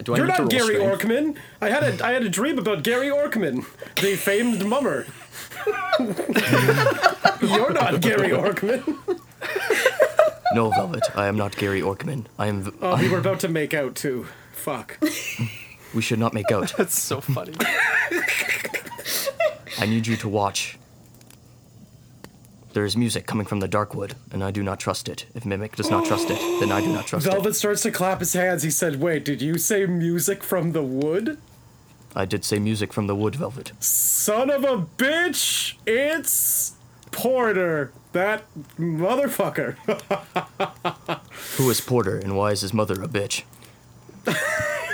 [0.03, 1.01] Do I You're not Gary strength?
[1.03, 1.37] Orkman.
[1.61, 3.65] I had a I had a dream about Gary Orkman,
[3.99, 5.05] the famed mummer.
[7.41, 8.97] You're not Gary Orkman.
[10.53, 11.03] No, Velvet.
[11.15, 12.25] I am not Gary Orkman.
[12.37, 12.63] I am.
[12.63, 14.27] V- Oh, we were about to make out too.
[14.53, 14.99] Fuck.
[15.95, 16.73] we should not make out.
[16.77, 17.53] That's so funny.
[19.79, 20.77] I need you to watch.
[22.73, 25.25] There is music coming from the dark wood, and I do not trust it.
[25.33, 27.31] If Mimic does not trust it, then I do not trust it.
[27.31, 27.53] Velvet it.
[27.55, 28.63] starts to clap his hands.
[28.63, 31.37] He said, "Wait, did you say music from the wood?
[32.15, 33.71] I did say music from the wood, Velvet.
[33.79, 35.75] Son of a bitch!
[35.85, 36.73] It's
[37.11, 38.43] Porter, that
[38.77, 39.75] motherfucker."
[41.57, 43.43] Who is Porter, and why is his mother a bitch?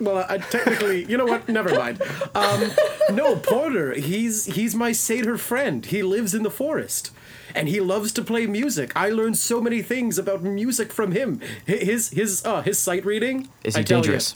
[0.00, 1.48] Well, I, technically, you know what?
[1.48, 2.02] Never mind.
[2.34, 2.72] Um,
[3.10, 3.94] no, Porter.
[3.94, 5.86] He's he's my satyr friend.
[5.86, 7.10] He lives in the forest,
[7.54, 8.92] and he loves to play music.
[8.96, 11.40] I learned so many things about music from him.
[11.64, 13.48] His his uh, his sight reading.
[13.62, 14.34] Is I he ya, dangerous?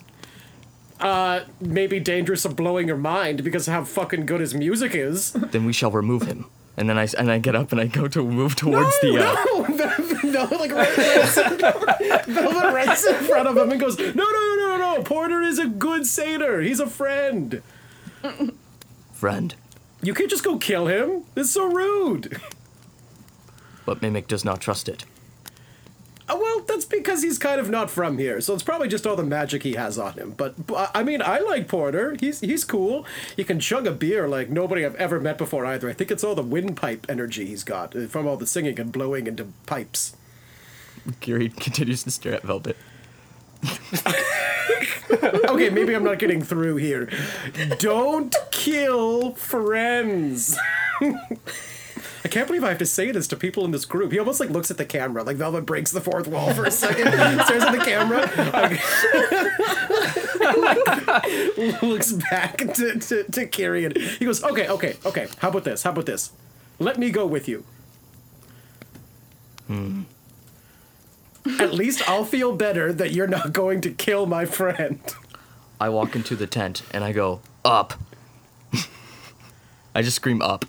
[1.00, 5.32] uh, maybe dangerous of blowing your mind because of how fucking good his music is.
[5.32, 6.46] Then we shall remove him.
[6.76, 9.18] And then I and I get up and I go to move towards the.
[9.18, 9.66] Uh, no,
[10.24, 10.70] no, like
[12.26, 15.02] Velvet runs in front of him and goes, "No, no, no, no, no!
[15.02, 16.60] Porter is a good satyr.
[16.60, 17.62] He's a friend.
[19.12, 19.54] friend.
[20.02, 21.24] You can't just go kill him.
[21.36, 22.40] It's so rude."
[23.84, 25.04] But Mimic does not trust it.
[26.28, 29.16] Uh, well, that's because he's kind of not from here, so it's probably just all
[29.16, 30.34] the magic he has on him.
[30.36, 30.54] But,
[30.94, 32.16] I mean, I like Porter.
[32.20, 33.06] He's he's cool.
[33.34, 35.88] He can chug a beer like nobody I've ever met before either.
[35.88, 38.92] I think it's all the windpipe energy he's got uh, from all the singing and
[38.92, 40.14] blowing into pipes.
[41.20, 42.76] Gary continues to stare at Velvet.
[45.10, 47.08] Okay, maybe I'm not getting through here.
[47.78, 50.56] Don't kill friends.
[52.28, 54.12] I can't believe I have to say this to people in this group.
[54.12, 56.70] He almost like looks at the camera, like Velvet breaks the fourth wall for a
[56.70, 57.06] second,
[57.46, 58.20] stares at the camera,
[61.56, 65.26] like, looks back to, to, to Carrie, and he goes, "Okay, okay, okay.
[65.38, 65.84] How about this?
[65.84, 66.32] How about this?
[66.78, 67.64] Let me go with you.
[69.68, 70.02] Hmm.
[71.58, 75.00] At least I'll feel better that you're not going to kill my friend."
[75.80, 77.94] I walk into the tent and I go, up.
[79.94, 80.66] I just scream up.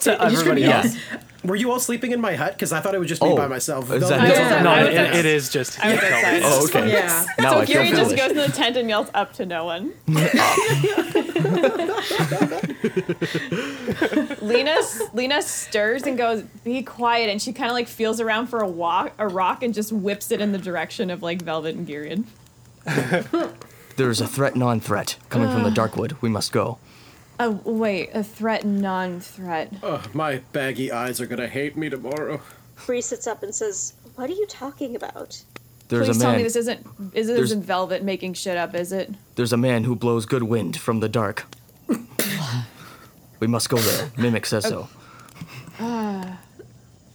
[0.00, 0.82] To everybody Yeah.
[0.82, 0.96] else.
[1.44, 2.52] Were you all sleeping in my hut?
[2.52, 3.84] Because I thought it would just be Oh, by myself.
[3.84, 4.62] is Velvet that- was Yeah.
[4.62, 5.82] No, I it, it is just.
[5.82, 6.42] I was outside.
[6.44, 6.92] Oh, okay.
[6.92, 7.24] Yeah.
[7.38, 8.18] Now so I feel just foolish.
[8.18, 9.92] goes in the tent and yells up to no one.
[14.42, 14.76] Lena
[15.14, 18.68] Lena stirs and goes, "Be quiet," and she kind of like feels around for a
[18.68, 22.24] walk, a rock, and just whips it in the direction of like Velvet and Girion.
[23.96, 25.72] There is a threat, non-threat, coming from the ah.
[25.86, 26.22] Darkwood.
[26.22, 26.78] We must go.
[27.42, 29.72] Oh wait, a threat, non-threat.
[29.82, 32.40] Oh, my baggy eyes are gonna hate me tomorrow.
[32.86, 35.42] Bree sits up and says, What are you talking about?
[35.88, 38.74] There's Please a tell me this isn't is this There's- isn't Velvet making shit up,
[38.74, 39.10] is it?
[39.36, 41.46] There's a man who blows good wind from the dark.
[43.40, 44.10] we must go there.
[44.18, 44.88] Mimic says so.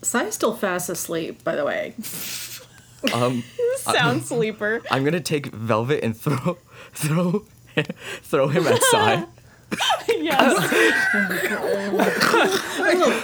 [0.01, 1.93] Sai's still fast asleep, by the way.
[3.13, 3.43] Um,
[3.77, 4.81] Sound sleeper.
[4.91, 6.57] I'm gonna take Velvet and throw,
[6.93, 7.45] throw,
[8.23, 9.25] throw him at Sai.
[10.07, 10.71] Yes.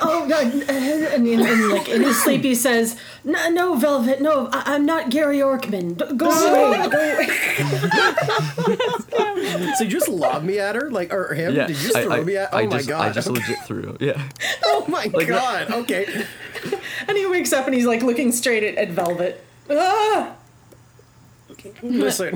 [0.03, 0.53] Oh god!
[0.53, 4.85] And, and, and, like in his sleep, he says, "No, no Velvet, no, I, I'm
[4.85, 5.97] not Gary Orkman.
[5.97, 7.27] D- Go away, go away."
[9.77, 11.55] So you just lob me at her, like, or him?
[11.55, 12.49] Yeah, Did you just I, throw I, me at?
[12.53, 13.01] Oh I my just, god!
[13.01, 13.97] I just legit threw.
[13.99, 14.21] Yeah.
[14.63, 15.67] oh my like that.
[15.67, 15.71] god!
[15.71, 16.25] Okay.
[17.07, 19.43] And he wakes up and he's like looking straight at, at Velvet.
[19.69, 20.35] Ah!
[21.83, 22.33] Listen,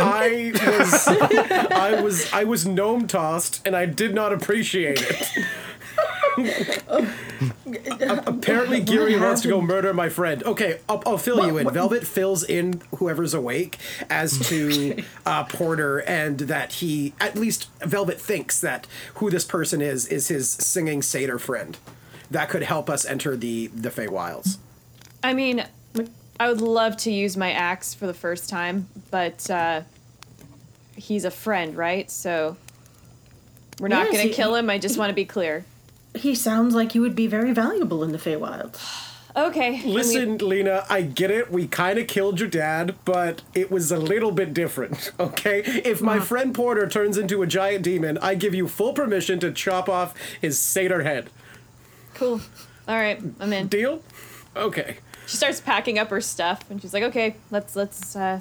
[0.00, 5.44] I was, I was, I was gnome tossed, and I did not appreciate it.
[6.86, 10.42] A- Apparently, Giri wants to go murder my friend.
[10.44, 11.70] Okay, I'll, I'll fill you in.
[11.70, 13.78] Velvet fills in whoever's awake
[14.10, 19.80] as to uh, Porter, and that he, at least Velvet thinks that who this person
[19.80, 21.76] is is his singing satyr friend.
[22.30, 24.56] That could help us enter the the Feywilds.
[25.22, 25.64] I mean,
[26.42, 29.82] I would love to use my axe for the first time, but uh,
[30.96, 32.10] he's a friend, right?
[32.10, 32.56] So
[33.78, 34.68] we're not Yes, gonna kill him.
[34.68, 35.64] I just want to be clear.
[36.16, 38.76] He sounds like he would be very valuable in the Feywild.
[39.36, 39.68] Okay.
[39.68, 41.52] I mean, Listen, Lena, I get it.
[41.52, 45.62] We kind of killed your dad, but it was a little bit different, okay?
[45.64, 49.52] If my friend Porter turns into a giant demon, I give you full permission to
[49.52, 51.30] chop off his satyr head.
[52.14, 52.40] cool.
[52.88, 53.68] All right, I'm in.
[53.68, 54.02] Deal?
[54.56, 54.96] Okay.
[55.26, 58.16] She starts packing up her stuff, and she's like, "Okay, let's let's.
[58.16, 58.40] uh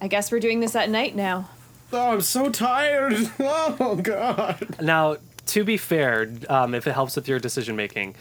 [0.00, 1.50] I guess we're doing this at night now."
[1.92, 3.14] Oh, I'm so tired.
[3.40, 4.80] Oh, God.
[4.80, 5.16] Now,
[5.46, 8.14] to be fair, um, if it helps with your decision making,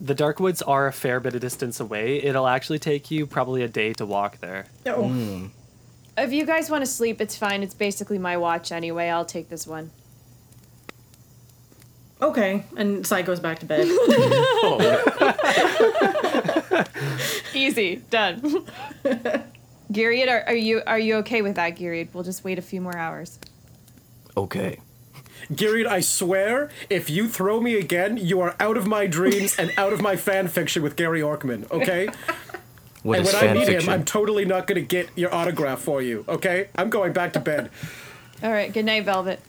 [0.00, 2.22] the Darkwoods are a fair bit of distance away.
[2.22, 4.66] It'll actually take you probably a day to walk there.
[4.86, 5.48] Oh,
[6.18, 7.62] If you guys want to sleep, it's fine.
[7.62, 9.08] It's basically my watch anyway.
[9.08, 9.90] I'll take this one.
[12.20, 12.64] okay.
[12.76, 13.88] And Sai goes back to bed.
[17.54, 18.40] Easy, done.
[19.92, 22.08] Giriad, are, are you are you okay with that, Giriad?
[22.12, 23.38] We'll just wait a few more hours.
[24.36, 24.78] Okay.
[25.52, 29.72] Girion, I swear, if you throw me again, you are out of my dreams and
[29.76, 32.08] out of my fan fiction with Gary Orkman, okay?
[33.02, 33.90] What and when I meet fiction?
[33.90, 36.68] him, I'm totally not going to get your autograph for you, okay?
[36.74, 37.70] I'm going back to bed.
[38.42, 38.72] All right.
[38.72, 39.40] Good night, Velvet.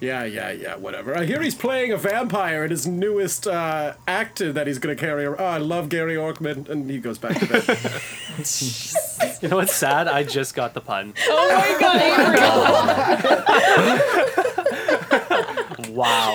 [0.00, 1.16] Yeah, yeah, yeah, whatever.
[1.16, 5.24] I hear he's playing a vampire in his newest uh, actor that he's gonna carry.
[5.24, 8.02] ar- Oh, I love Gary Orkman, and he goes back to that.
[9.40, 10.08] You know what's sad?
[10.08, 11.12] I just got the pun.
[11.28, 12.34] Oh my god, April.
[15.94, 16.32] Wow.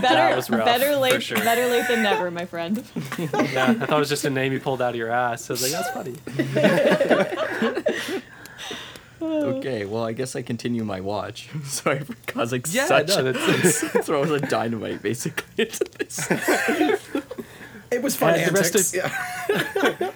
[0.00, 1.36] better, was rough, better late, sure.
[1.38, 2.82] better late than never, my friend.
[3.18, 3.28] Yeah,
[3.68, 5.48] I thought it was just a name you pulled out of your ass.
[5.48, 6.16] I was like, that's funny.
[9.56, 11.48] Okay, well, I guess I continue my watch.
[11.64, 16.28] Sorry for causing Yeah, such no, that's- throws a dynamite basically into this.
[17.90, 18.94] it was fun the rest antics.
[18.94, 20.10] of- yeah.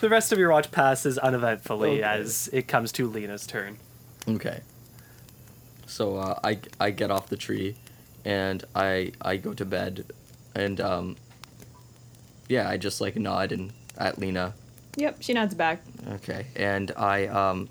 [0.00, 2.02] The rest of your watch passes uneventfully Okay.
[2.02, 3.78] as it comes to Lena's turn.
[4.28, 4.60] Okay.
[5.86, 7.76] So uh, I I get off the tree,
[8.24, 10.04] and I I go to bed,
[10.54, 11.16] and um.
[12.48, 14.52] Yeah, I just like nod and at Lena.
[14.98, 15.80] Yep, she nods back.
[16.16, 17.68] Okay, and I um,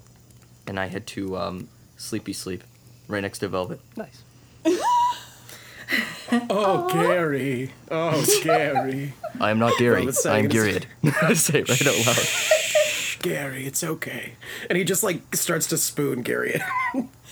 [0.67, 2.63] and I had to um Sleepy Sleep,
[3.07, 3.79] right next to Velvet.
[3.95, 4.23] Nice.
[6.49, 7.71] Oh, Gary.
[7.91, 9.13] Oh, Gary.
[9.39, 9.97] I am not Gary.
[9.97, 11.35] Velvet's I am saying Gyriad.
[11.37, 13.21] Say it right out loud.
[13.21, 14.33] Gary, it's okay.
[14.69, 16.59] And he just like starts to spoon Gary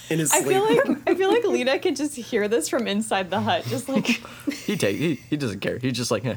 [0.09, 0.45] in his sleep.
[0.45, 3.65] I feel like I feel like Lena could just hear this from inside the hut,
[3.65, 4.05] just like
[4.51, 5.79] He take he, he doesn't care.
[5.79, 6.36] He's just like, eh.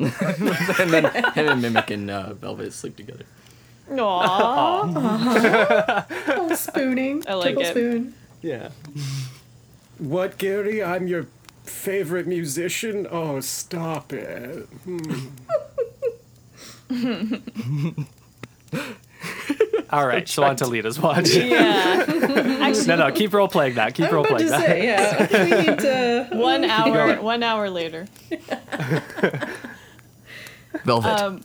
[0.00, 3.24] and then him and Mimic and uh, Velvet sleep together.
[3.90, 6.04] Aww.
[6.28, 7.22] Oh, spooning.
[7.26, 7.70] I like Triple it.
[7.70, 8.14] spoon.
[8.42, 8.70] Yeah.
[9.98, 10.82] What, Gary?
[10.82, 11.26] I'm your
[11.64, 13.06] favorite musician?
[13.10, 14.68] Oh, stop it.
[19.90, 21.30] All right, so on to Lena's watch.
[21.34, 22.04] Yeah.
[22.60, 23.94] Actually, No, no, keep role playing that.
[23.94, 24.66] Keep role playing that.
[24.66, 25.44] say, yeah.
[25.44, 26.28] we need to.
[26.32, 28.06] one hour one hour later.
[30.84, 31.20] Velvet.
[31.20, 31.40] Um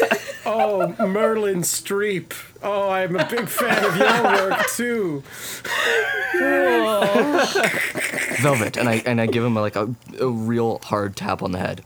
[0.44, 2.32] Oh, Merlin Streep.
[2.64, 5.22] Oh, I'm a big fan of your work too.
[8.40, 11.58] Velvet, and I and I give him like a, a real hard tap on the
[11.60, 11.84] head.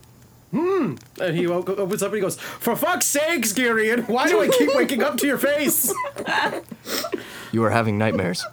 [0.53, 0.95] Hmm.
[1.21, 4.49] And he woke- opens up and he goes, "For fuck's sakes, Girion, why do I
[4.49, 5.93] keep waking up to your face?
[7.53, 8.45] You are having nightmares.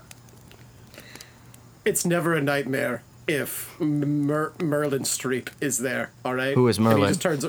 [1.86, 6.11] It's never a nightmare if Mer- Merlin Streep is there.
[6.26, 6.53] All right.
[6.55, 7.01] Who is And Merlin?
[7.03, 7.45] he just turns.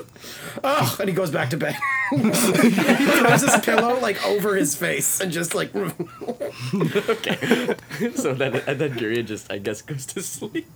[0.63, 1.75] Oh, and he goes back to bed.
[2.11, 5.71] he throws his pillow like over his face and just like.
[7.09, 7.75] Okay.
[8.15, 10.67] So then and then Gyriad just I guess goes to sleep.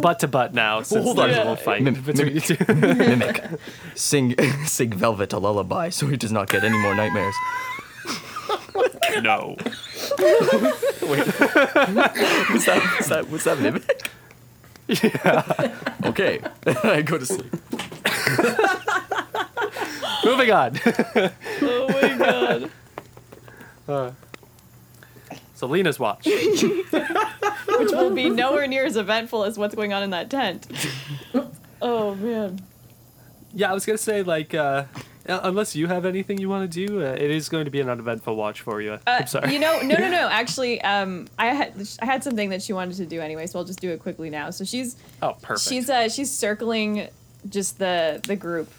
[0.00, 1.26] Butt to butt now, since hold on.
[1.28, 2.56] there's a little fight Mim- between you two.
[2.74, 3.58] Mimic,
[3.94, 4.34] sing
[4.66, 7.34] sing Velvet a lullaby so he does not get any more nightmares.
[9.22, 9.56] No.
[9.58, 9.74] Was
[12.66, 14.08] that was that was that Mimic?
[14.88, 15.74] Yeah.
[16.04, 16.40] Okay,
[16.84, 17.52] I go to sleep.
[20.24, 20.78] Moving on.
[21.62, 22.68] Oh my
[23.86, 24.14] god.
[25.54, 26.26] so Lena's watch.
[26.26, 26.62] Which
[27.92, 30.66] will be nowhere near as eventful as what's going on in that tent.
[31.82, 32.60] Oh man.
[33.52, 34.86] Yeah, I was gonna say like, uh, uh,
[35.28, 37.88] unless you have anything you want to do, uh, it is going to be an
[37.88, 38.92] uneventful watch for you.
[38.92, 39.52] Uh, I'm sorry.
[39.52, 40.28] You know, no, no, no.
[40.30, 43.64] Actually, um, I had I had something that she wanted to do anyway, so I'll
[43.64, 44.50] just do it quickly now.
[44.50, 45.68] So she's oh, perfect.
[45.68, 47.08] she's uh she's circling
[47.48, 48.72] just the the group,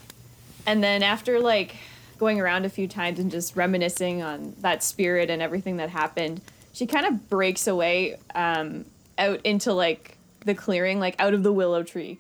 [0.65, 1.75] and then after like
[2.17, 6.41] going around a few times and just reminiscing on that spirit and everything that happened,
[6.73, 8.85] she kind of breaks away um
[9.17, 12.19] out into like the clearing, like out of the willow tree.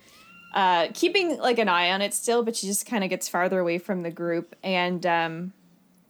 [0.53, 3.59] Uh, keeping like an eye on it still, but she just kind of gets farther
[3.59, 5.53] away from the group, and um,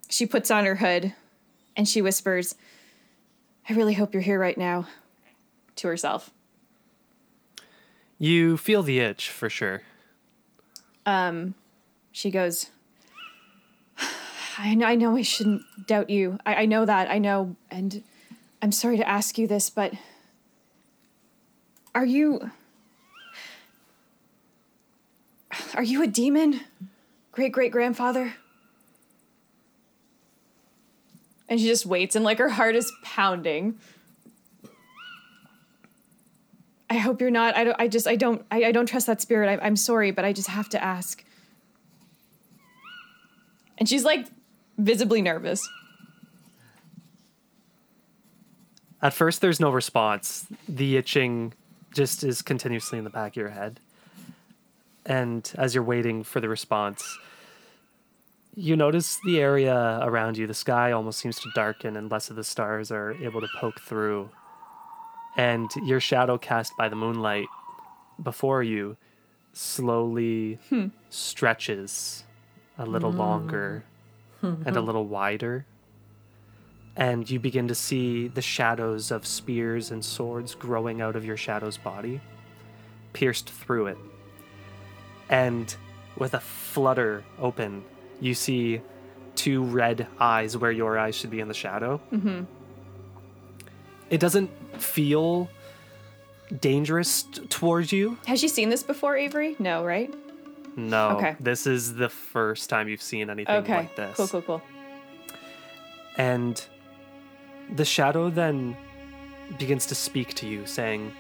[0.10, 1.14] she puts on her hood
[1.76, 2.56] and she whispers,
[3.70, 4.88] I really hope you're here right now,
[5.76, 6.32] to herself.
[8.18, 9.84] you feel the itch for sure.
[11.06, 11.54] Um,
[12.12, 12.72] she goes,
[14.58, 16.40] I know, I know I shouldn't doubt you.
[16.46, 18.04] I, I know that, I know, and
[18.62, 19.94] I'm sorry to ask you this, but
[21.94, 22.52] are you.
[25.76, 26.62] Are you a demon?
[27.32, 28.34] Great great grandfather?
[31.50, 33.80] And she just waits, and like her heart is pounding.
[36.90, 37.56] I hope you're not.
[37.56, 37.76] I don't.
[37.80, 38.08] I just.
[38.08, 38.46] I don't.
[38.50, 39.60] I, I don't trust that spirit.
[39.60, 41.24] I, I'm sorry, but I just have to ask.
[43.78, 44.28] And she's like
[44.78, 45.68] visibly nervous.
[49.02, 50.48] At first, there's no response.
[50.68, 51.54] The itching
[51.94, 53.80] just is continuously in the back of your head.
[55.08, 57.18] And as you're waiting for the response,
[58.54, 60.48] you notice the area around you.
[60.48, 63.80] The sky almost seems to darken, and less of the stars are able to poke
[63.80, 64.30] through.
[65.38, 67.48] And your shadow cast by the moonlight
[68.22, 68.98] before you
[69.54, 70.88] slowly hmm.
[71.10, 72.26] stretches
[72.78, 73.20] a little hmm.
[73.20, 73.84] longer
[74.42, 75.66] and a little wider.
[76.96, 81.38] And you begin to see the shadows of spears and swords growing out of your
[81.38, 82.20] shadow's body,
[83.14, 83.98] pierced through it.
[85.30, 85.74] And
[86.18, 87.84] with a flutter open,
[88.20, 88.82] you see
[89.36, 92.02] two red eyes where your eyes should be in the shadow.
[92.12, 92.44] Mm-hmm.
[94.10, 94.50] It doesn't
[94.82, 95.50] feel
[96.62, 98.18] dangerous t- towards you.
[98.26, 99.56] Has she seen this before, Avery?
[99.60, 100.14] No, right?
[100.78, 101.10] No.
[101.18, 101.36] Okay.
[101.40, 103.76] This is the first time you've seen anything Okay.
[103.76, 104.16] like this.
[104.16, 104.62] Cool, cool, cool.
[106.18, 106.64] And
[107.76, 108.78] the shadow then
[109.60, 111.12] begins to speak to you, saying,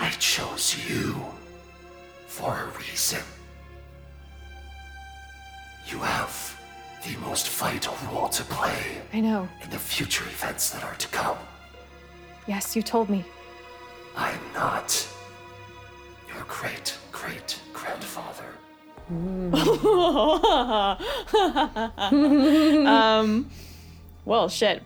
[0.00, 1.14] I chose you
[2.26, 3.20] for a reason.
[5.86, 6.58] You have
[7.06, 9.48] the most vital role to play I know.
[9.62, 11.36] in the future events that are to come.
[12.46, 13.24] Yes, you told me.
[14.16, 15.06] I am not
[16.34, 18.46] your great great grandfather.
[22.86, 23.50] um,
[24.24, 24.82] well, shit.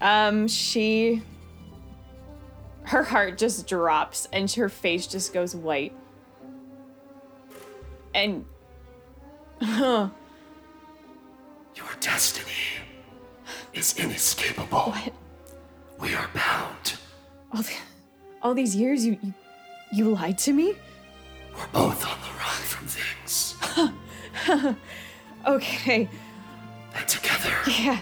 [0.00, 1.22] Um, she.
[2.86, 5.92] Her heart just drops and her face just goes white.
[8.14, 8.44] And.
[9.60, 10.10] Your
[12.00, 12.52] destiny
[13.74, 14.78] is inescapable.
[14.92, 15.12] What?
[15.98, 16.94] We are bound.
[17.52, 17.72] All, the,
[18.42, 19.34] all these years, you, you.
[19.92, 20.74] You lied to me?
[21.56, 24.76] We're both on the run from things.
[25.46, 26.08] Okay.
[26.94, 28.00] And together, Yeah.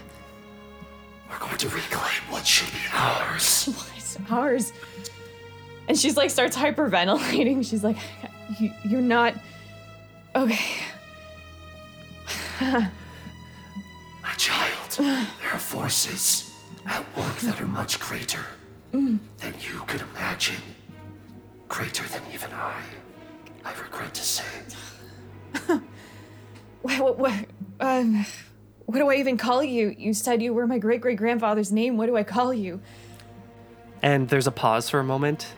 [1.31, 3.69] we're going to reclaim what should be ours.
[4.17, 4.73] It's ours.
[5.89, 7.67] And she's like, starts hyperventilating.
[7.69, 7.97] She's like,
[8.59, 9.35] you, You're not.
[10.35, 10.59] Okay.
[12.61, 12.91] My
[14.37, 16.53] child, there are forces
[16.87, 18.45] at work that are much greater
[18.93, 20.57] than you could imagine.
[21.69, 22.81] Greater than even I.
[23.65, 24.45] I regret to say.
[26.83, 27.33] What, what, what,
[27.81, 28.27] um,
[28.85, 29.95] what do I even call you?
[29.97, 31.97] You said you were my great great grandfather's name.
[31.97, 32.83] What do I call you?
[34.05, 35.55] And there's a pause for a moment,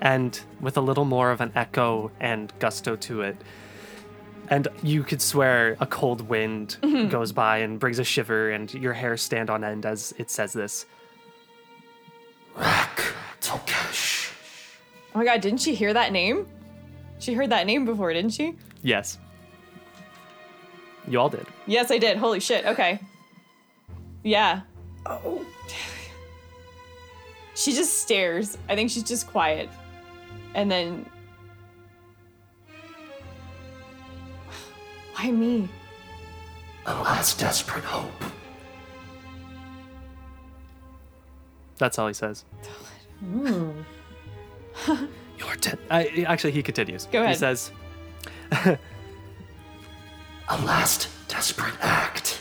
[0.00, 3.36] and with a little more of an echo and gusto to it.
[4.48, 7.10] And you could swear a cold wind mm-hmm.
[7.10, 10.54] goes by and brings a shiver, and your hair stand on end as it says
[10.54, 10.86] this.
[12.56, 14.32] Rak Tokesh.
[15.14, 16.46] Oh my god, didn't she hear that name?
[17.18, 18.56] She heard that name before, didn't she?
[18.82, 19.18] Yes.
[21.06, 21.46] You all did.
[21.66, 22.16] Yes, I did.
[22.16, 22.64] Holy shit.
[22.64, 23.00] Okay.
[24.22, 24.62] Yeah.
[25.04, 25.44] Oh.
[27.54, 28.58] She just stares.
[28.68, 29.68] I think she's just quiet.
[30.54, 31.06] And then.
[35.16, 35.68] Why me?
[36.86, 38.10] Oh, A last desperate hope.
[41.78, 42.44] That's all he says.
[43.20, 43.70] Hmm.
[45.38, 47.06] Your de- I, actually, he continues.
[47.06, 47.30] Go ahead.
[47.34, 47.72] He says,
[48.52, 48.78] A
[50.64, 52.40] last desperate act.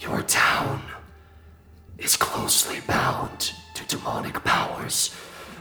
[0.00, 0.82] Your town
[1.98, 5.14] is closely bound to demonic powers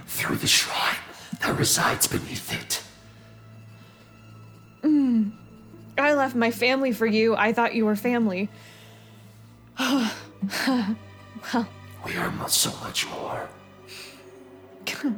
[0.07, 0.95] through the shrine
[1.41, 2.83] that resides beneath it.
[4.81, 5.29] Hmm.
[5.97, 7.35] I left my family for you.
[7.35, 8.49] I thought you were family.
[9.79, 10.11] Well,
[12.05, 13.49] we are mu- so much more.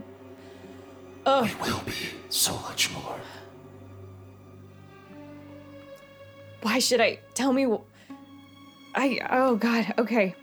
[1.28, 1.42] Oh.
[1.42, 1.94] We will be
[2.30, 3.20] so much more.
[6.62, 7.18] Why should I?
[7.34, 7.66] Tell me.
[8.94, 9.20] I.
[9.32, 9.92] Oh, God.
[9.98, 10.36] Okay.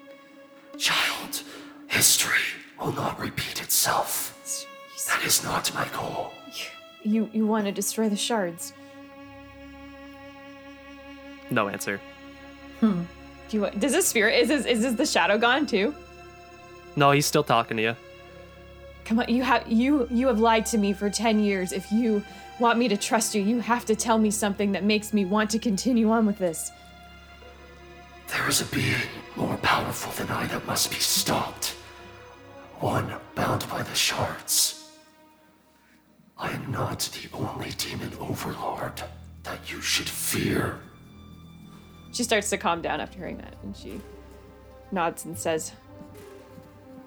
[2.02, 4.66] Child, history will not repeat itself.
[5.06, 6.32] That is not my goal.
[7.04, 8.72] You, you want to destroy the shards.
[11.48, 12.00] no answer.
[12.80, 13.02] Hmm.
[13.48, 15.94] Do you want, does this spirit, is this, is this the shadow gone too?
[16.96, 17.96] No, he's still talking to you.
[19.04, 21.72] Come on, you have you you have lied to me for 10 years.
[21.72, 22.24] If you
[22.58, 25.50] want me to trust you, you have to tell me something that makes me want
[25.50, 26.70] to continue on with this.
[28.28, 29.02] There is a being
[29.36, 31.76] more powerful than I that must be stopped.
[32.82, 34.90] One bound by the shards.
[36.36, 39.00] I am not the only demon overlord
[39.44, 40.80] that you should fear.
[42.10, 44.00] She starts to calm down after hearing that and she
[44.90, 45.70] nods and says,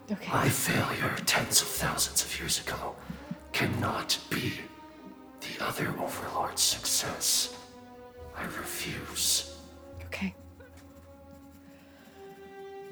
[0.10, 0.32] "Okay.
[0.32, 2.96] My failure tens of thousands of years ago
[3.52, 4.54] cannot be
[5.42, 7.54] the other overlord's success.
[8.34, 9.58] I refuse.
[10.06, 10.34] Okay.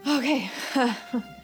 [0.05, 0.51] Okay.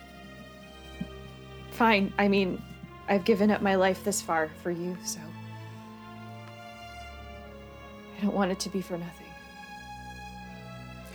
[1.79, 2.11] Fine.
[2.17, 2.61] I mean,
[3.07, 5.21] I've given up my life this far for you, so
[8.17, 9.27] I don't want it to be for nothing.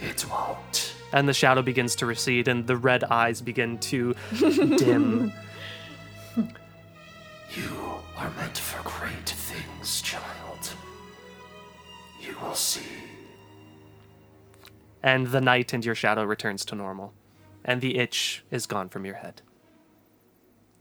[0.00, 0.94] It won't.
[1.12, 5.34] And the shadow begins to recede, and the red eyes begin to dim.
[6.34, 10.72] You are meant for great things, child.
[12.22, 12.80] You will see.
[15.02, 17.12] And the night and your shadow returns to normal.
[17.66, 19.42] And the itch is gone from your head.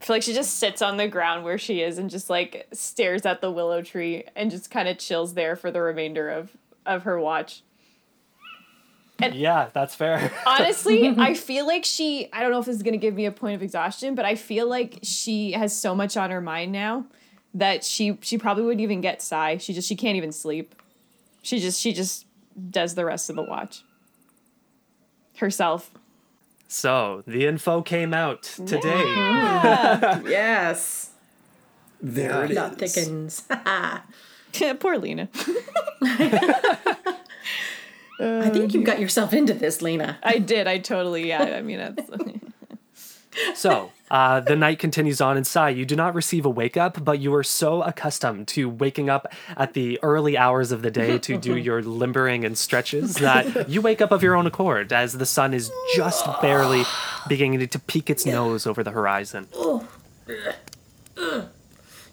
[0.04, 2.68] I feel like she just sits on the ground where she is and just like
[2.74, 6.51] stares at the willow tree and just kind of chills there for the remainder of
[6.86, 7.62] of her watch.
[9.22, 10.30] Yeah, that's fair.
[10.45, 13.26] Honestly, I feel like she I don't know if this is going to give me
[13.26, 16.74] a point of exhaustion, but I feel like she has so much on her mind
[16.74, 17.06] now
[17.54, 19.56] that she she probably wouldn't even get sigh.
[19.56, 20.76] She just she can't even sleep.
[21.43, 22.26] She just she just
[22.70, 23.84] does the rest of the watch
[25.38, 25.91] herself.
[26.74, 29.03] So, the info came out today.
[30.26, 31.11] Yes.
[32.01, 32.95] There it Plot is.
[32.95, 33.43] thickens.
[34.80, 35.30] Poor Lena.
[38.19, 40.17] I think you got yourself into this, Lena.
[40.24, 40.65] I did.
[40.67, 41.43] I totally yeah.
[41.43, 42.09] I mean that's
[43.53, 45.76] So, uh, the night continues on inside.
[45.76, 49.34] You do not receive a wake up, but you are so accustomed to waking up
[49.57, 53.82] at the early hours of the day to do your limbering and stretches that you
[53.82, 56.84] wake up of your own accord as the sun is just barely
[57.28, 59.47] beginning to peek its nose over the horizon.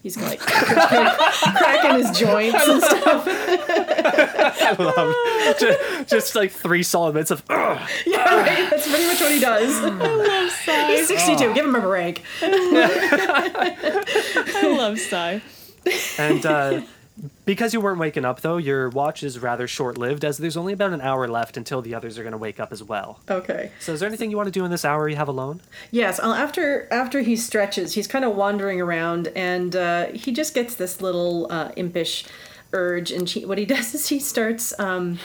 [0.02, 3.24] He's like cracking his joints and stuff.
[3.28, 5.14] I love
[5.60, 8.70] just, just like three solid minutes of "Ugh." Yeah, right.
[8.70, 9.76] That's pretty much what he does.
[9.84, 10.96] I love Sai.
[10.96, 11.52] He's 62.
[11.54, 12.22] Give him a break.
[12.42, 13.54] I
[14.76, 15.42] love Sai.
[16.18, 16.80] and uh,
[17.44, 20.72] because you weren't waking up though, your watch is rather short lived as there's only
[20.72, 23.20] about an hour left until the others are going to wake up as well.
[23.28, 23.70] Okay.
[23.80, 25.60] So, is there anything you want to do in this hour you have alone?
[25.90, 26.18] Yes.
[26.18, 31.00] After after he stretches, he's kind of wandering around, and uh, he just gets this
[31.00, 32.24] little uh, impish
[32.72, 33.10] urge.
[33.10, 34.78] And he, what he does is he starts.
[34.78, 35.18] Um,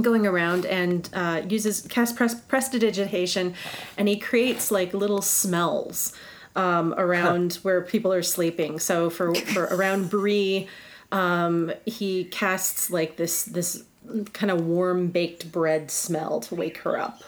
[0.00, 3.52] going around and uh, uses cast pres- prestidigitation
[3.98, 6.12] and he creates like little smells
[6.54, 10.68] um, around where people are sleeping so for, for around Bree
[11.12, 13.84] um, he casts like this this
[14.32, 17.22] kind of warm baked bread smell to wake her up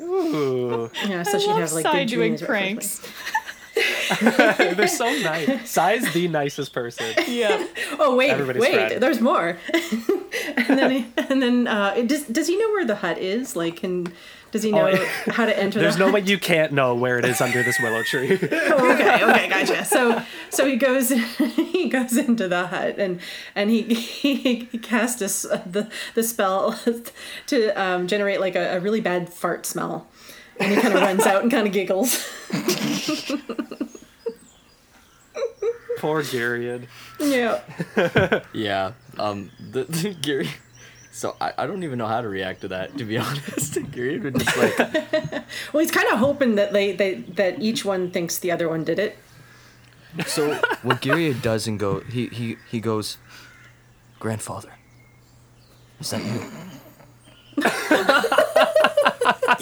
[0.00, 3.12] Ooh, yeah so she'd love have like Sai good doing dreams pranks.
[4.20, 5.70] they're so nice.
[5.70, 7.06] Sai's the nicest person.
[7.26, 7.66] Yeah.
[7.98, 8.74] Oh wait, Everybody's wait.
[8.74, 9.02] friend.
[9.02, 9.58] There's more.
[10.56, 13.54] and then and then uh, does does he know where the hut is?
[13.56, 14.12] Like, can
[14.52, 15.78] does he know Oh, how to enter?
[15.80, 16.14] There's the no hut?
[16.14, 18.38] way you can't know where it is under this willow tree.
[18.40, 19.84] Oh, okay, okay, gotcha.
[19.84, 21.10] So so he goes
[21.56, 23.20] he goes into the hut and
[23.54, 24.34] and he he,
[24.70, 26.78] he casts a s the the spell
[27.46, 30.06] to um, generate like a, a really bad fart smell.
[30.58, 32.26] And he kind of runs out and kind of giggles.
[35.98, 36.86] Poor Gyriad.
[37.20, 37.60] Yeah.
[38.52, 38.92] Yeah.
[39.18, 39.50] Um.
[39.72, 40.48] The, the Gary.
[41.16, 42.98] So I, I don't even know how to react to that.
[42.98, 47.14] To be honest, Gary would just like Well, he's kind of hoping that they, they
[47.14, 49.16] that each one thinks the other one did it.
[50.26, 53.16] So what Gary does and go he he he goes,
[54.20, 54.72] grandfather.
[56.00, 56.42] Is that you?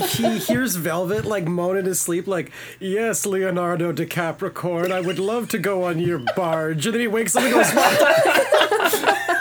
[0.09, 2.51] he hears Velvet like moan in his sleep, like,
[2.81, 7.37] "Yes, Leonardo DiCapricorn, I would love to go on your barge." And then he wakes
[7.37, 9.31] up and goes, "What?"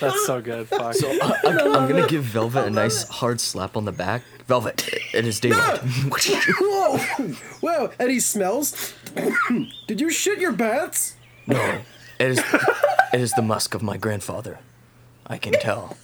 [0.00, 0.68] That's so good.
[0.68, 0.94] Fuck.
[0.94, 4.22] So I, I'm, I'm gonna give Velvet a nice hard slap on the back.
[4.46, 5.78] Velvet, it is daylight.
[6.60, 6.98] Whoa,
[7.60, 7.90] whoa!
[7.98, 8.94] And he smells.
[9.86, 11.16] Did you shit your pants?
[11.46, 11.80] no,
[12.18, 12.38] it is
[13.12, 14.58] it is the musk of my grandfather.
[15.26, 15.96] I can tell.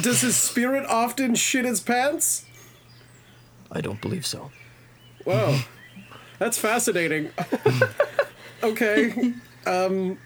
[0.00, 2.44] Does his spirit often shit his pants?
[3.70, 4.50] I don't believe so.
[5.24, 5.58] Whoa,
[6.38, 7.30] that's fascinating.
[8.62, 9.34] okay,
[9.66, 10.18] um,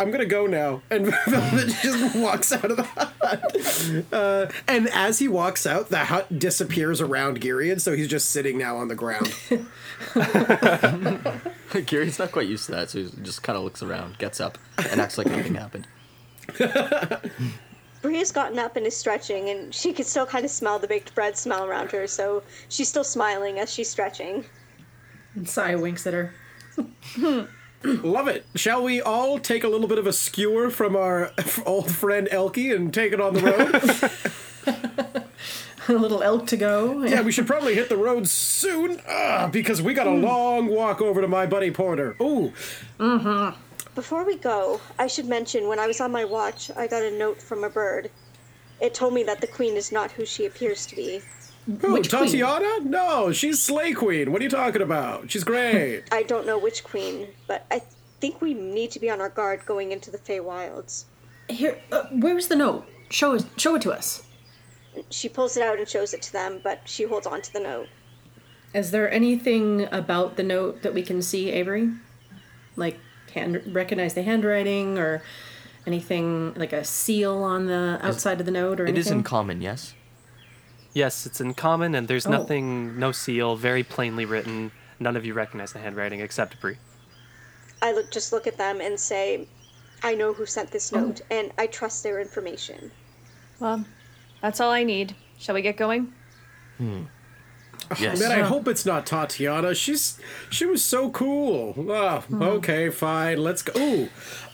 [0.00, 0.80] I'm gonna go now.
[0.88, 4.06] And Velvet just walks out of the hut.
[4.10, 8.56] Uh, and as he walks out, the hut disappears around Girion, so he's just sitting
[8.56, 9.34] now on the ground.
[11.86, 14.56] Gary's not quite used to that, so he just kind of looks around, gets up,
[14.90, 15.86] and acts like nothing happened.
[18.00, 21.14] Bria's gotten up and is stretching, and she can still kind of smell the baked
[21.14, 24.46] bread smell around her, so she's still smiling as she's stretching.
[25.34, 26.32] And Sai winks at her.
[27.84, 28.44] Love it.
[28.54, 31.32] Shall we all take a little bit of a skewer from our
[31.66, 35.24] old friend Elkie and take it on the road?
[35.88, 37.02] A little elk to go.
[37.02, 41.00] yeah, we should probably hit the road soon uh, because we got a long walk
[41.00, 42.14] over to my buddy Porter.
[42.20, 42.52] Ooh,
[43.96, 47.10] Before we go, I should mention when I was on my watch, I got a
[47.10, 48.08] note from a bird.
[48.80, 51.22] It told me that the queen is not who she appears to be.
[51.66, 52.90] Who, Which queen?
[52.90, 54.32] No, she's Slay Queen.
[54.32, 55.30] What are you talking about?
[55.30, 56.04] She's great.
[56.12, 57.82] I don't know which queen, but I
[58.20, 61.04] think we need to be on our guard going into the Feywilds.
[61.48, 62.86] Here, uh, where's the note?
[63.10, 63.44] Show it.
[63.56, 64.22] Show it to us.
[65.10, 67.60] She pulls it out and shows it to them, but she holds on to the
[67.60, 67.88] note.
[68.74, 71.90] Is there anything about the note that we can see, Avery?
[72.76, 72.98] Like
[73.34, 75.22] hand recognize the handwriting or
[75.86, 79.00] anything like a seal on the outside of the note or It anything?
[79.00, 79.94] is in common, yes.
[80.92, 82.30] Yes, it's in common, and there's Oh.
[82.30, 84.72] nothing, no seal, very plainly written.
[84.98, 86.78] None of you recognize the handwriting except Bree.
[87.80, 89.46] I look, just look at them and say,
[90.02, 92.90] I know who sent this note, and I trust their information.
[93.58, 93.84] Well,
[94.42, 95.14] that's all I need.
[95.38, 96.12] Shall we get going?
[96.78, 97.02] Hmm.
[97.98, 98.20] Yes.
[98.20, 99.74] Man, I hope it's not Tatiana.
[99.74, 100.18] She's
[100.50, 101.74] she was so cool.
[101.90, 103.42] Oh, okay, fine.
[103.42, 103.72] Let's go.
[103.80, 104.08] Ooh,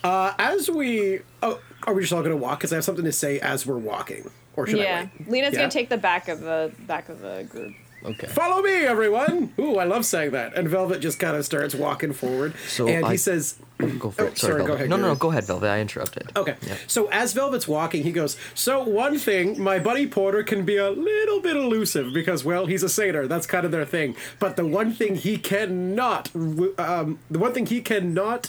[0.04, 2.60] uh, as we oh, are we just all gonna walk?
[2.60, 5.06] Because I have something to say as we're walking, or should I yeah.
[5.20, 5.30] wait?
[5.30, 5.60] Lena's Yeah?
[5.60, 7.74] gonna take the back of the back of the group.
[8.04, 8.26] Okay.
[8.28, 9.52] Follow me, everyone!
[9.58, 10.54] Ooh, I love saying that.
[10.56, 13.56] And Velvet just kind of starts walking forward, So and I- he says,
[13.98, 14.38] Go for Oh, it.
[14.38, 15.14] sorry, Sorry, go ahead, no, no, no.
[15.14, 15.68] Go ahead, Velvet.
[15.68, 16.32] I interrupted.
[16.34, 16.54] Okay.
[16.66, 16.78] Yep.
[16.86, 20.88] So as Velvet's walking, he goes, So one thing, my buddy Porter can be a
[20.90, 23.26] little bit elusive because, well, he's a satyr.
[23.28, 24.16] That's kind of their thing.
[24.38, 26.30] But the one thing he cannot,
[26.78, 28.48] um, the one thing he cannot,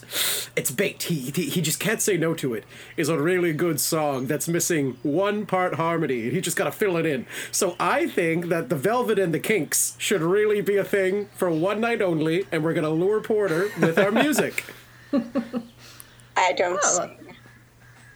[0.56, 1.04] it's baked.
[1.04, 2.64] He, he he just can't say no to it.
[2.96, 6.30] Is a really good song that's missing one part harmony.
[6.30, 7.26] He just got to fill it in.
[7.52, 11.50] So I think that the Velvet and the Kinks should really be a thing for
[11.52, 14.64] one night only, and we're gonna lure Porter with our music.
[16.38, 16.80] I don't.
[16.84, 17.10] Oh,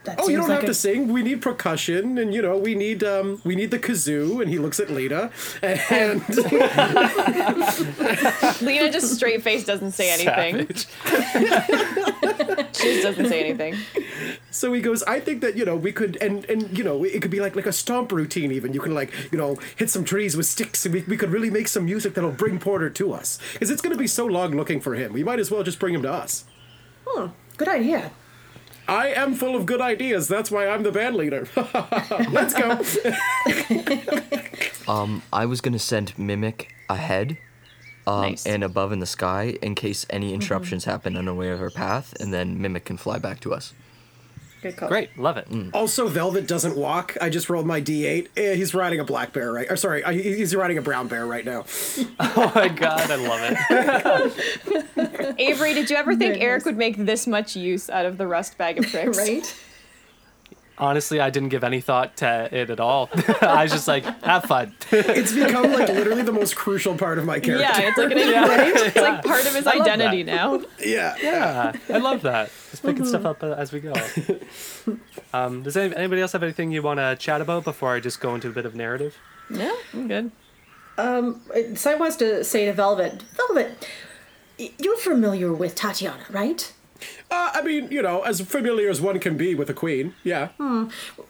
[0.04, 1.12] that Oh, you don't like have a- to sing.
[1.12, 4.40] We need percussion, and you know, we need um, we need the kazoo.
[4.42, 5.30] And he looks at Lita,
[5.62, 6.20] and
[8.62, 10.66] Lena just straight face doesn't say anything.
[10.74, 10.86] Savage.
[12.74, 13.76] She just doesn't say anything.
[14.50, 15.02] so he goes.
[15.04, 17.54] I think that you know we could, and and you know, it could be like
[17.54, 18.50] like a stomp routine.
[18.50, 21.30] Even you can like you know hit some trees with sticks, and we, we could
[21.30, 23.38] really make some music that'll bring Porter to us.
[23.52, 25.12] Because it's going to be so long looking for him.
[25.12, 26.44] We might as well just bring him to us.
[27.56, 28.10] Good idea.
[28.88, 30.26] I am full of good ideas.
[30.26, 31.46] That's why I'm the band leader.
[32.30, 32.80] Let's go.
[34.88, 37.38] Um, I was gonna send Mimic ahead,
[38.04, 38.44] um, Nice.
[38.46, 41.70] and above in the sky in case any interruptions happen on the way of our
[41.70, 43.74] path, and then Mimic can fly back to us.
[44.62, 44.88] Good call.
[44.88, 45.48] Great, love it.
[45.74, 47.16] Also, Velvet doesn't walk.
[47.20, 48.28] I just rolled my D8.
[48.36, 49.66] Eh, he's riding a black bear, right?
[49.70, 51.64] Or sorry, I- he's riding a brown bear right now.
[52.34, 55.34] Oh my god, I love it.
[55.38, 56.66] Avery, did you ever think Very Eric nice.
[56.66, 59.18] would make this much use out of the rust bag of tricks?
[59.18, 59.54] Right?
[60.82, 63.08] Honestly, I didn't give any thought to it at all.
[63.40, 64.74] I was just like, have fun.
[64.90, 67.62] It's become like literally the most crucial part of my character.
[67.62, 70.60] Yeah, it's like an it's like part of his I identity now.
[70.84, 71.14] yeah.
[71.22, 72.50] Yeah, I love that.
[72.72, 73.92] Just picking stuff up uh, as we go.
[75.32, 78.20] Um, does any, anybody else have anything you want to chat about before I just
[78.20, 79.16] go into a bit of narrative?
[79.48, 80.32] Yeah, I'm good.
[81.78, 83.88] Sai wants to say to Velvet, Velvet,
[84.58, 86.72] you're familiar with Tatiana, right?
[87.30, 90.14] Uh, I mean, you know, as familiar as one can be with a queen.
[90.22, 90.48] Yeah.